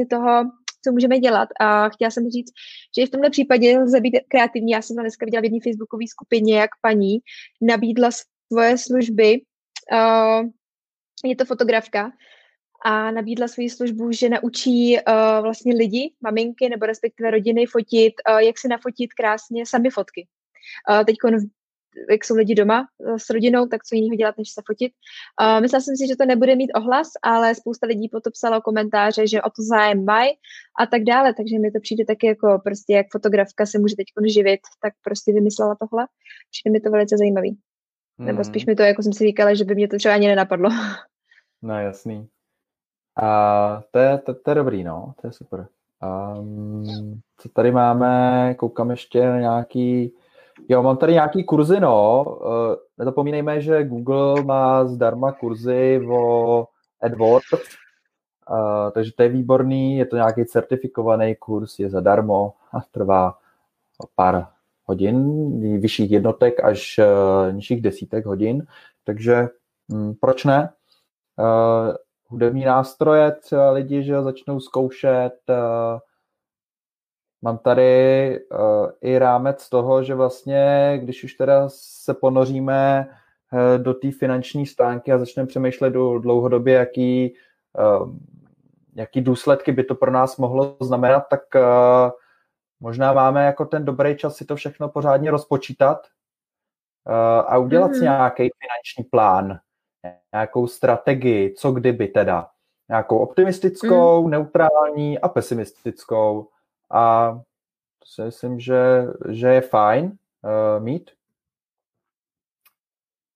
toho, 0.10 0.44
co 0.84 0.92
můžeme 0.92 1.20
dělat. 1.20 1.50
A 1.60 1.90
chtěla 1.90 2.12
jsem 2.12 2.30
říct, 2.30 2.52
že 2.98 3.02
i 3.02 3.06
v 3.06 3.10
tomhle 3.10 3.30
případě 3.30 3.80
lze 3.80 4.02
být 4.02 4.16
kreativní. 4.28 4.72
Já 4.72 4.82
jsem 4.82 4.96
to 4.96 5.02
dneska 5.02 5.26
viděla 5.26 5.42
v 5.42 5.44
jedné 5.44 5.60
facebookové 5.64 6.08
skupině, 6.08 6.60
jak 6.60 6.70
paní 6.82 7.20
nabídla 7.62 8.10
svoje 8.54 8.78
služby. 8.78 9.42
Uh, 9.92 10.50
je 11.26 11.36
to 11.36 11.46
fotografka 11.46 12.12
a 12.86 13.12
nabídla 13.12 13.48
svoji 13.48 13.70
službu, 13.70 14.12
že 14.12 14.30
naučí 14.30 14.98
uh, 14.98 15.42
vlastně 15.42 15.76
lidi, 15.76 16.14
maminky 16.22 16.70
nebo 16.70 16.86
respektive 16.86 17.32
rodiny 17.32 17.66
fotit, 17.66 18.14
uh, 18.30 18.38
jak 18.38 18.58
si 18.58 18.68
nafotit 18.68 19.14
krásně 19.14 19.66
sami 19.66 19.90
fotky. 19.90 20.28
Teď 21.06 21.16
jak 22.12 22.26
jsou 22.26 22.36
lidi 22.36 22.56
doma 22.56 22.88
eh, 23.06 23.20
s 23.20 23.30
rodinou, 23.30 23.66
tak 23.66 23.84
co 23.84 23.96
jiného 23.96 24.16
dělat, 24.16 24.38
než 24.38 24.50
se 24.50 24.62
fotit. 24.66 24.94
Uh, 25.42 25.62
myslela 25.62 25.82
jsem 25.82 25.96
si, 25.96 26.08
že 26.08 26.16
to 26.16 26.26
nebude 26.26 26.56
mít 26.56 26.72
ohlas, 26.76 27.08
ale 27.24 27.56
spousta 27.56 27.88
lidí 27.88 28.10
potom 28.10 28.32
psalo 28.32 28.62
komentáře, 28.62 29.28
že 29.28 29.42
o 29.42 29.50
to 29.50 29.62
zájem 29.62 30.06
mají 30.06 30.32
a 30.80 30.86
tak 30.86 31.04
dále, 31.04 31.34
takže 31.34 31.60
mi 31.60 31.72
to 31.72 31.80
přijde 31.80 32.06
taky 32.06 32.28
jako 32.28 32.62
prostě, 32.64 32.94
jak 32.94 33.06
fotografka 33.12 33.66
se 33.66 33.80
může 33.80 33.96
teď 33.96 34.06
živit, 34.34 34.60
tak 34.82 34.94
prostě 35.04 35.34
vymyslela 35.34 35.76
tohle. 35.80 36.08
Přijde 36.52 36.72
mi 36.72 36.80
to 36.80 36.90
velice 36.92 37.18
zajímavý. 37.18 37.58
Hmm. 38.18 38.28
Nebo 38.28 38.44
spíš 38.44 38.66
mi 38.66 38.76
to, 38.76 38.84
jako 38.84 39.04
jsem 39.04 39.14
si 39.14 39.24
říkala, 39.24 39.54
že 39.54 39.66
by 39.66 39.76
mě 39.76 39.88
to 39.88 39.98
třeba 39.98 40.14
ani 40.14 40.28
nenapadlo. 40.28 40.70
No 41.62 41.80
jasný. 41.80 42.28
A 43.22 43.82
to 43.92 44.00
je, 44.00 44.18
to, 44.18 44.34
to 44.34 44.52
je 44.52 44.56
dobrý, 44.56 44.84
no, 44.84 45.14
to 45.22 45.28
je 45.28 45.32
super. 45.32 45.68
Um, 46.40 47.22
co 47.38 47.50
tady 47.50 47.72
máme, 47.72 48.56
koukám 48.58 48.92
ještě 48.92 49.26
na 49.26 49.40
nějaký 49.40 50.14
Jo, 50.67 50.84
mám 50.84 50.98
tady 50.98 51.13
nějaký 51.13 51.43
kurzy, 51.43 51.80
no. 51.80 52.24
Uh, 52.24 52.76
nezapomínejme, 52.98 53.62
že 53.62 53.84
Google 53.84 54.43
má 54.43 54.86
zdarma 54.86 55.32
kurzy 55.32 56.08
o 56.12 56.65
AdWords, 57.02 57.54
uh, 57.54 57.60
takže 58.91 59.12
to 59.15 59.24
je 59.24 59.30
výborný, 59.30 59.98
je 59.98 60.06
to 60.06 60.15
nějaký 60.15 60.45
certifikovaný 60.45 61.36
kurz, 61.36 61.80
je 61.80 61.89
zadarmo 61.89 62.54
a 62.74 62.82
trvá 62.91 63.38
pár 64.15 64.48
hodin, 64.86 65.80
vyšších 65.80 66.12
jednotek 66.12 66.63
až 66.63 67.00
uh, 67.00 67.54
nižších 67.54 67.82
desítek 67.82 68.26
hodin, 68.26 68.65
takže 69.04 69.48
hm, 69.91 70.13
proč 70.22 70.45
ne? 70.45 70.69
Hudební 72.28 72.65
nástroje 72.65 73.32
třeba 73.32 73.72
lidi, 73.72 74.04
že 74.04 74.22
začnou 74.22 74.60
zkoušet, 74.60 75.34
Mám 77.41 77.58
tady 77.58 78.39
uh, 78.52 78.89
i 79.02 79.17
rámec 79.17 79.69
toho, 79.69 80.04
že 80.04 80.15
vlastně, 80.15 80.93
když 81.04 81.23
už 81.23 81.34
teda 81.34 81.69
se 81.69 82.13
ponoříme 82.13 83.08
uh, 83.54 83.84
do 83.84 83.93
té 83.93 84.12
finanční 84.12 84.65
stránky 84.65 85.12
a 85.12 85.17
začneme 85.17 85.47
přemýšlet 85.47 85.89
do 85.89 86.19
dlouhodobě, 86.19 86.73
jaký, 86.73 87.34
uh, 88.02 88.10
jaký 88.95 89.21
důsledky 89.21 89.71
by 89.71 89.84
to 89.84 89.95
pro 89.95 90.12
nás 90.12 90.38
mohlo 90.38 90.78
znamenat, 90.82 91.23
tak 91.30 91.41
uh, 91.56 92.12
možná 92.80 93.13
máme 93.13 93.45
jako 93.45 93.65
ten 93.65 93.86
dobrý 93.86 94.17
čas 94.17 94.36
si 94.36 94.45
to 94.45 94.56
všechno 94.56 94.89
pořádně 94.89 95.32
rozpočítat 95.32 96.08
uh, 97.08 97.13
a 97.47 97.58
udělat 97.58 97.91
mm-hmm. 97.91 97.99
si 97.99 98.06
mhm. 98.06 98.13
nějaký 98.13 98.49
finanční 98.60 99.10
plán, 99.12 99.60
nějakou 100.34 100.67
strategii, 100.67 101.54
co 101.54 101.71
kdyby 101.71 102.08
teda. 102.08 102.47
Nějakou 102.89 103.17
optimistickou, 103.17 104.23
mm. 104.23 104.30
neutrální 104.30 105.19
a 105.19 105.28
pesimistickou 105.28 106.47
a 106.91 107.32
to 107.99 108.06
si 108.06 108.21
myslím, 108.21 108.60
že, 108.60 108.80
že 109.30 109.47
je 109.47 109.62
fajn 109.62 110.06
uh, 110.06 110.84
mít. 110.84 111.12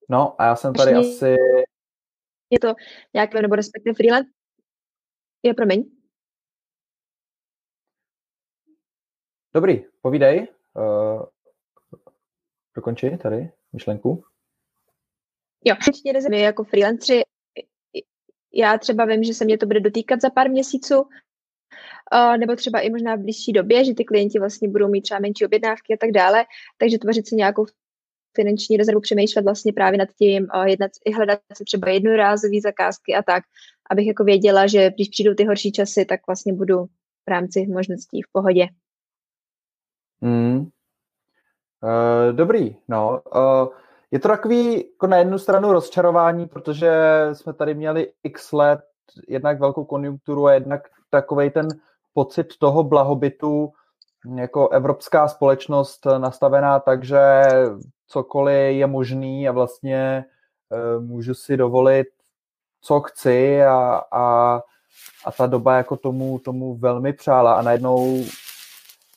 No 0.09 0.41
a 0.41 0.45
já 0.45 0.55
jsem 0.55 0.73
tady 0.73 0.91
Ještě 0.91 1.15
asi... 1.15 1.35
Je 2.49 2.59
to 2.59 2.73
nějaké, 3.13 3.41
nebo 3.41 3.55
respektive 3.55 3.93
freelance? 3.93 4.29
Je, 5.43 5.53
promiň. 5.53 5.91
Dobrý, 9.53 9.85
povídej. 10.01 10.47
Uh, 10.75 11.25
dokonči 12.75 13.17
tady 13.17 13.51
myšlenku. 13.73 14.23
Jo, 15.65 15.75
určitě 15.75 16.35
jako 16.35 16.63
freelanceri. 16.63 17.21
Já 18.53 18.77
třeba 18.77 19.05
vím, 19.05 19.23
že 19.23 19.33
se 19.33 19.45
mě 19.45 19.57
to 19.57 19.65
bude 19.65 19.79
dotýkat 19.79 20.21
za 20.21 20.29
pár 20.29 20.49
měsíců, 20.49 21.09
nebo 22.37 22.55
třeba 22.55 22.79
i 22.79 22.89
možná 22.89 23.15
v 23.15 23.19
blížší 23.19 23.53
době, 23.53 23.85
že 23.85 23.93
ty 23.93 24.03
klienti 24.05 24.39
vlastně 24.39 24.69
budou 24.69 24.87
mít 24.87 25.01
třeba 25.01 25.19
menší 25.19 25.45
objednávky 25.45 25.93
a 25.93 25.97
tak 25.99 26.11
dále, 26.11 26.45
takže 26.77 26.99
tvořit 26.99 27.27
si 27.27 27.35
nějakou 27.35 27.65
finanční 28.35 28.77
rezervu, 28.77 29.01
přemýšlet 29.01 29.45
vlastně 29.45 29.73
právě 29.73 29.97
nad 29.97 30.09
tím, 30.19 30.47
jednat, 30.65 30.91
i 31.05 31.11
hledat 31.11 31.39
si 31.53 31.63
třeba 31.63 31.89
jednorázové 31.89 32.61
zakázky 32.63 33.15
a 33.15 33.23
tak, 33.23 33.43
abych 33.91 34.07
jako 34.07 34.23
věděla, 34.23 34.67
že 34.67 34.91
když 34.91 35.09
přijdou 35.09 35.33
ty 35.33 35.45
horší 35.45 35.71
časy, 35.71 36.05
tak 36.05 36.19
vlastně 36.27 36.53
budu 36.53 36.85
v 37.25 37.27
rámci 37.27 37.67
možností 37.67 38.21
v 38.21 38.31
pohodě. 38.31 38.67
Mm. 40.21 40.57
Uh, 40.57 40.67
dobrý, 42.31 42.75
no. 42.87 43.21
Uh, 43.35 43.67
je 44.11 44.19
to 44.19 44.27
takový 44.27 44.75
jako 44.75 45.07
na 45.07 45.17
jednu 45.17 45.37
stranu 45.37 45.71
rozčarování, 45.71 46.47
protože 46.47 46.91
jsme 47.33 47.53
tady 47.53 47.75
měli 47.75 48.11
x 48.23 48.51
let 48.51 48.79
jednak 49.27 49.59
velkou 49.59 49.85
konjunkturu 49.85 50.45
a 50.45 50.53
jednak 50.53 50.81
takovej 51.09 51.51
ten 51.51 51.67
pocit 52.13 52.57
toho 52.59 52.83
blahobytu 52.83 53.73
jako 54.35 54.69
evropská 54.69 55.27
společnost 55.27 56.07
nastavená 56.17 56.79
tak, 56.79 57.03
že 57.03 57.43
cokoliv 58.07 58.75
je 58.75 58.87
možný 58.87 59.49
a 59.49 59.51
vlastně 59.51 59.95
e, 59.95 60.99
můžu 60.99 61.33
si 61.33 61.57
dovolit, 61.57 62.07
co 62.81 62.99
chci 62.99 63.63
a, 63.63 64.01
a, 64.11 64.55
a 65.25 65.31
ta 65.37 65.47
doba 65.47 65.77
jako 65.77 65.97
tomu, 65.97 66.39
tomu 66.39 66.75
velmi 66.75 67.13
přála 67.13 67.53
a 67.53 67.61
najednou 67.61 68.23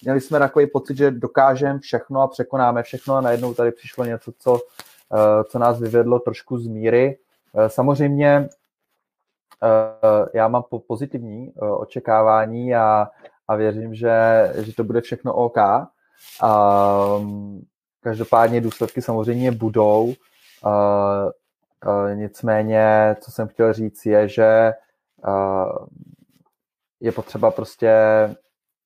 měli 0.03 0.21
jsme 0.21 0.39
takový 0.39 0.67
pocit, 0.67 0.97
že 0.97 1.11
dokážeme 1.11 1.79
všechno 1.79 2.21
a 2.21 2.29
překonáme 2.29 2.83
všechno 2.83 3.15
a 3.15 3.21
najednou 3.21 3.55
tady 3.55 3.73
přišlo 3.73 4.05
něco, 4.05 4.33
co, 4.39 4.61
e, 5.13 5.45
co 5.45 5.59
nás 5.59 5.81
vyvedlo 5.81 6.19
trošku 6.19 6.59
z 6.59 6.67
míry. 6.67 7.19
Samozřejmě 7.67 8.49
já 10.35 10.49
mám 10.49 10.65
pozitivní 10.87 11.53
očekávání 11.55 12.75
a, 12.75 13.09
a 13.49 13.57
věřím, 13.57 13.95
že, 13.95 14.53
že 14.57 14.75
to 14.75 14.85
bude 14.85 15.01
všechno 15.01 15.35
OK. 15.35 15.59
A, 15.59 15.89
každopádně 18.01 18.61
důsledky 18.61 19.03
samozřejmě 19.03 19.53
budou. 19.53 20.15
A, 20.65 20.71
a, 20.71 21.31
nicméně, 22.15 23.17
co 23.21 23.31
jsem 23.31 23.49
chtěl 23.49 23.73
říct, 23.73 24.07
je, 24.07 24.29
že 24.29 24.73
a, 25.25 25.67
je 27.01 27.13
potřeba 27.13 27.51
prostě 27.51 27.91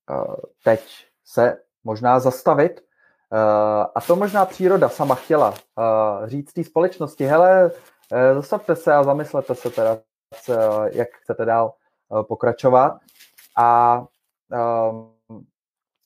a, 0.08 0.24
teď 0.64 1.06
se 1.24 1.56
možná 1.84 2.20
zastavit. 2.20 2.80
A, 3.30 3.82
a 3.82 4.00
to 4.00 4.16
možná 4.16 4.44
příroda 4.44 4.88
sama 4.88 5.14
chtěla 5.14 5.54
a, 5.76 6.20
říct 6.24 6.52
té 6.52 6.64
společnosti, 6.64 7.24
hele, 7.24 7.70
e, 8.12 8.34
zastavte 8.34 8.76
se 8.76 8.92
a 8.94 9.02
zamyslete 9.02 9.54
se 9.54 9.70
teda, 9.70 9.98
jak 10.92 11.08
chcete 11.22 11.44
dál 11.44 11.72
e, 12.20 12.22
pokračovat. 12.24 12.98
A 13.56 14.00
um, 14.90 15.10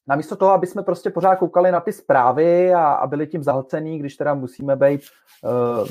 namísto 0.07 0.37
toho, 0.37 0.53
aby 0.53 0.67
jsme 0.67 0.83
prostě 0.83 1.11
pořád 1.11 1.37
koukali 1.37 1.73
na 1.73 1.81
ty 1.81 1.93
zprávy 1.93 2.75
a, 2.75 2.93
a 2.93 3.07
byli 3.07 3.27
tím 3.27 3.43
zahlcený, 3.43 3.99
když 3.99 4.17
teda 4.17 4.35
musíme 4.35 4.77
být 4.77 5.01
uh, 5.43 5.89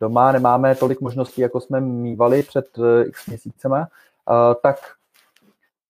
doma, 0.00 0.32
nemáme 0.32 0.74
tolik 0.74 1.00
možností, 1.00 1.40
jako 1.40 1.60
jsme 1.60 1.80
mývali 1.80 2.42
před 2.42 2.78
uh, 2.78 2.84
x 3.06 3.26
měsícema, 3.26 3.78
uh, 3.78 4.54
tak, 4.62 4.76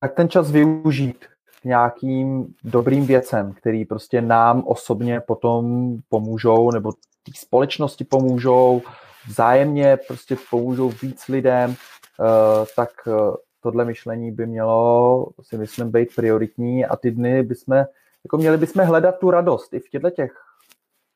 tak 0.00 0.14
ten 0.14 0.28
čas 0.28 0.50
využít 0.50 1.26
k 1.60 1.64
nějakým 1.64 2.54
dobrým 2.64 3.06
věcem, 3.06 3.52
který 3.52 3.84
prostě 3.84 4.20
nám 4.20 4.62
osobně 4.66 5.20
potom 5.20 5.94
pomůžou, 6.08 6.70
nebo 6.70 6.92
té 6.92 7.32
společnosti 7.34 8.04
pomůžou, 8.04 8.82
vzájemně 9.28 9.96
prostě 9.96 10.36
pomůžou 10.50 10.88
víc 11.02 11.28
lidem, 11.28 11.70
uh, 11.70 12.66
tak 12.76 12.90
uh, 13.06 13.36
tohle 13.60 13.84
myšlení 13.84 14.32
by 14.32 14.46
mělo, 14.46 15.26
si 15.42 15.58
myslím, 15.58 15.90
být 15.90 16.14
prioritní 16.14 16.86
a 16.86 16.96
ty 16.96 17.10
dny 17.10 17.42
bychom, 17.42 17.84
jako 18.24 18.38
měli 18.38 18.56
bychom 18.56 18.84
hledat 18.84 19.18
tu 19.18 19.30
radost 19.30 19.72
i 19.72 19.80
v 19.80 19.88
těchto 19.88 20.10
těch 20.10 20.32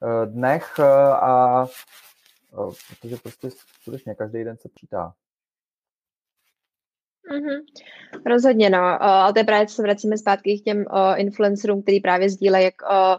eh, 0.03 0.27
dnech 0.27 0.75
eh, 0.79 0.85
a 1.13 1.67
protože 2.89 3.17
prostě 3.17 3.49
skutečně 3.81 4.15
každý 4.15 4.45
den 4.45 4.57
se 4.57 4.69
přítá. 4.69 5.13
Mm-hmm. 7.33 7.61
Rozhodně, 8.27 8.71
no. 8.71 9.03
Ale 9.03 9.33
to 9.33 9.39
je 9.39 9.45
právě, 9.45 9.67
co 9.67 9.75
se 9.75 9.83
vracíme 9.83 10.19
zpátky 10.19 10.59
k 10.61 10.65
těm 10.65 10.79
uh, 10.79 11.21
influencerům, 11.21 11.83
který 11.83 12.01
právě 12.01 12.31
sdílejí, 12.31 12.65
jak 12.65 12.75
uh, 12.83 13.17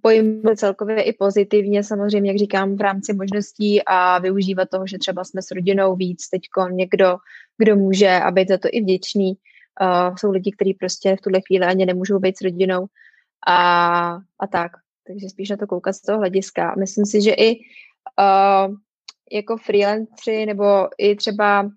pojmu 0.00 0.54
celkově 0.56 1.02
i 1.02 1.12
pozitivně, 1.12 1.84
samozřejmě, 1.84 2.30
jak 2.30 2.38
říkám, 2.38 2.76
v 2.76 2.80
rámci 2.80 3.14
možností 3.14 3.82
a 3.86 4.18
využívat 4.18 4.68
toho, 4.70 4.86
že 4.86 4.98
třeba 4.98 5.24
jsme 5.24 5.42
s 5.42 5.50
rodinou 5.50 5.96
víc, 5.96 6.28
teď 6.28 6.40
někdo, 6.70 7.16
kdo 7.58 7.76
může 7.76 8.10
a 8.10 8.30
být 8.30 8.48
za 8.48 8.58
to 8.58 8.68
i 8.72 8.80
vděčný. 8.80 9.34
Uh, 9.80 10.16
jsou 10.16 10.30
lidi, 10.30 10.52
kteří 10.52 10.74
prostě 10.74 11.16
v 11.16 11.20
tuhle 11.20 11.40
chvíli 11.46 11.66
ani 11.66 11.86
nemůžou 11.86 12.18
být 12.18 12.38
s 12.38 12.40
rodinou 12.40 12.86
a, 13.46 13.56
a 14.40 14.46
tak. 14.46 14.72
Takže 15.06 15.28
spíš 15.28 15.50
na 15.50 15.56
to 15.56 15.66
koukat 15.66 15.94
z 15.94 16.00
toho 16.00 16.18
hlediska. 16.18 16.74
Myslím 16.78 17.06
si, 17.06 17.22
že 17.22 17.32
i 17.32 17.56
uh, 17.56 18.74
jako 19.32 19.56
freelancři 19.56 20.46
nebo 20.46 20.88
i 20.98 21.16
třeba 21.16 21.70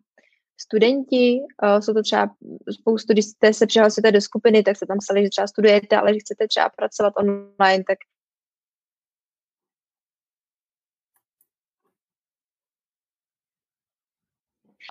studenti, 0.61 1.39
uh, 1.63 1.79
jsou 1.79 1.93
to 1.93 2.03
třeba 2.03 2.35
spoustu, 2.71 3.13
když 3.13 3.25
jste 3.25 3.53
se 3.53 3.67
přihlásíte 3.67 4.11
do 4.11 4.21
skupiny, 4.21 4.63
tak 4.63 4.77
se 4.77 4.85
tam 4.85 4.97
psali, 4.97 5.23
že 5.23 5.29
třeba 5.29 5.47
studujete, 5.47 5.97
ale 5.97 6.13
že 6.13 6.19
chcete 6.19 6.47
třeba 6.47 6.69
pracovat 6.69 7.13
online, 7.17 7.83
tak 7.87 7.97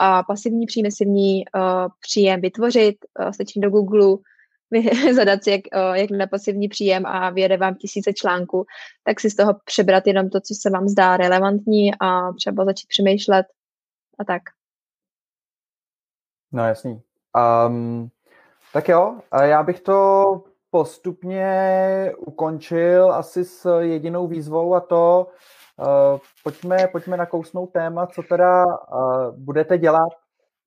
a 0.00 0.22
pasivní 0.22 0.66
příjmy, 0.66 0.88
uh, 1.56 1.62
příjem 2.00 2.40
vytvořit, 2.40 2.96
uh, 3.20 3.30
stačí 3.30 3.60
do 3.60 3.70
Google, 3.70 4.16
zadat 5.14 5.44
si, 5.44 5.50
jak, 5.50 5.60
uh, 5.74 5.94
jak 5.94 6.10
na 6.10 6.26
pasivní 6.26 6.68
příjem 6.68 7.06
a 7.06 7.30
vyjede 7.30 7.56
vám 7.56 7.74
tisíce 7.74 8.12
článků, 8.12 8.66
tak 9.04 9.20
si 9.20 9.30
z 9.30 9.36
toho 9.36 9.54
přebrat 9.64 10.06
jenom 10.06 10.30
to, 10.30 10.40
co 10.40 10.54
se 10.54 10.70
vám 10.70 10.88
zdá 10.88 11.16
relevantní 11.16 11.90
a 12.00 12.32
třeba 12.32 12.64
začít 12.64 12.86
přemýšlet 12.88 13.46
a 14.18 14.24
tak. 14.24 14.42
No 16.52 16.66
jasný. 16.66 17.02
Um, 17.66 18.08
tak 18.72 18.88
jo, 18.88 19.18
já 19.42 19.62
bych 19.62 19.80
to 19.80 20.24
postupně 20.70 22.12
ukončil 22.18 23.12
asi 23.12 23.44
s 23.44 23.80
jedinou 23.80 24.26
výzvou 24.26 24.74
a 24.74 24.80
to 24.80 25.26
uh, 25.76 26.18
pojďme, 26.44 26.88
pojďme 26.92 27.16
nakousnout 27.16 27.66
téma, 27.66 28.06
co 28.06 28.22
teda 28.22 28.66
uh, 28.66 28.72
budete 29.36 29.78
dělat, 29.78 30.08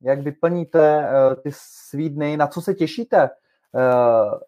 jak 0.01 0.19
vyplníte 0.19 0.99
uh, 0.99 1.35
ty 1.35 1.49
svý 1.53 2.09
dny, 2.09 2.37
na 2.37 2.47
co 2.47 2.61
se 2.61 2.73
těšíte, 2.73 3.29
uh, 3.73 4.39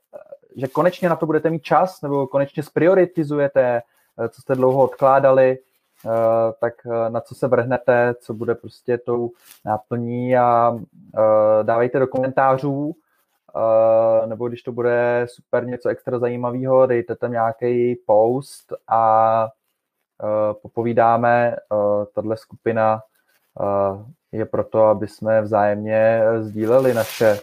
že 0.55 0.67
konečně 0.67 1.09
na 1.09 1.15
to 1.15 1.25
budete 1.25 1.49
mít 1.49 1.63
čas, 1.63 2.01
nebo 2.01 2.27
konečně 2.27 2.63
sprioritizujete, 2.63 3.81
uh, 4.17 4.27
co 4.27 4.41
jste 4.41 4.55
dlouho 4.55 4.83
odkládali, 4.83 5.57
tak 6.59 6.73
eh, 6.85 7.09
na 7.09 7.21
co 7.21 7.35
se 7.35 7.47
vrhnete, 7.47 8.15
co 8.19 8.33
bude 8.33 8.55
prostě 8.55 8.97
tou 8.97 9.31
náplní 9.65 10.37
a 10.37 10.77
eh, 11.17 11.63
dávejte 11.63 11.99
do 11.99 12.07
komentářů, 12.07 12.95
nebo 14.25 14.47
když 14.47 14.61
to 14.61 14.71
bude 14.71 15.25
super 15.29 15.65
něco 15.65 15.89
extra 15.89 16.19
zajímavého, 16.19 16.85
dejte 16.85 17.15
tam 17.15 17.31
nějaký 17.31 17.95
post 17.95 18.73
a 18.87 19.47
popovídáme. 20.61 21.55
Tahle 22.15 22.37
skupina 22.37 23.01
je 24.31 24.45
proto, 24.45 24.85
aby 24.85 25.07
jsme 25.07 25.41
vzájemně 25.41 26.21
sdíleli 26.39 26.93
naše, 26.93 27.39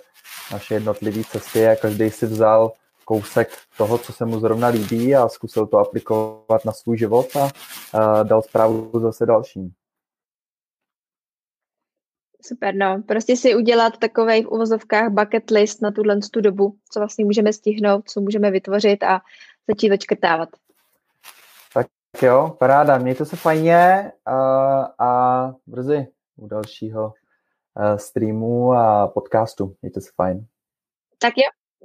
naše 0.53 0.75
jednotlivé 0.75 1.25
cesty 1.25 1.69
a 1.69 1.77
každý 1.77 2.11
si 2.11 2.27
vzal 2.27 2.73
kousek 3.11 3.49
toho, 3.77 3.99
co 3.99 4.13
se 4.13 4.25
mu 4.25 4.41
zrovna 4.41 4.69
líbí 4.69 5.17
a 5.17 5.29
zkusil 5.29 5.67
to 5.67 5.79
aplikovat 5.79 6.65
na 6.65 6.73
svůj 6.73 6.99
život 6.99 7.27
a, 7.37 7.51
a 7.99 8.23
dal 8.23 8.43
zprávu 8.43 8.91
zase 9.01 9.27
dalším. 9.27 9.71
Super, 12.43 12.75
no. 12.75 13.03
Prostě 13.09 13.37
si 13.37 13.55
udělat 13.55 13.99
takový 13.99 14.43
v 14.43 14.49
uvozovkách 14.49 15.11
bucket 15.11 15.51
list 15.51 15.83
na 15.83 15.91
tuhle 15.91 16.19
tu 16.33 16.41
dobu, 16.41 16.77
co 16.93 17.01
vlastně 17.01 17.25
můžeme 17.25 17.53
stihnout, 17.53 18.09
co 18.09 18.21
můžeme 18.21 18.51
vytvořit 18.51 19.03
a 19.03 19.21
začít 19.69 19.93
odškrtávat. 19.93 20.49
Tak 21.75 21.87
jo, 22.23 22.57
paráda, 22.59 22.99
mějte 22.99 23.25
se 23.25 23.37
fajně 23.37 24.13
a, 24.27 24.37
a 24.99 25.53
brzy 25.67 26.07
u 26.37 26.47
dalšího 26.47 27.15
eh, 27.79 27.99
streamu 27.99 28.73
a 28.73 29.09
podcastu. 29.09 29.77
Mějte 29.83 30.01
se 30.01 30.11
fajn. 30.17 30.47
Tak 31.19 31.33
jo, 31.37 31.60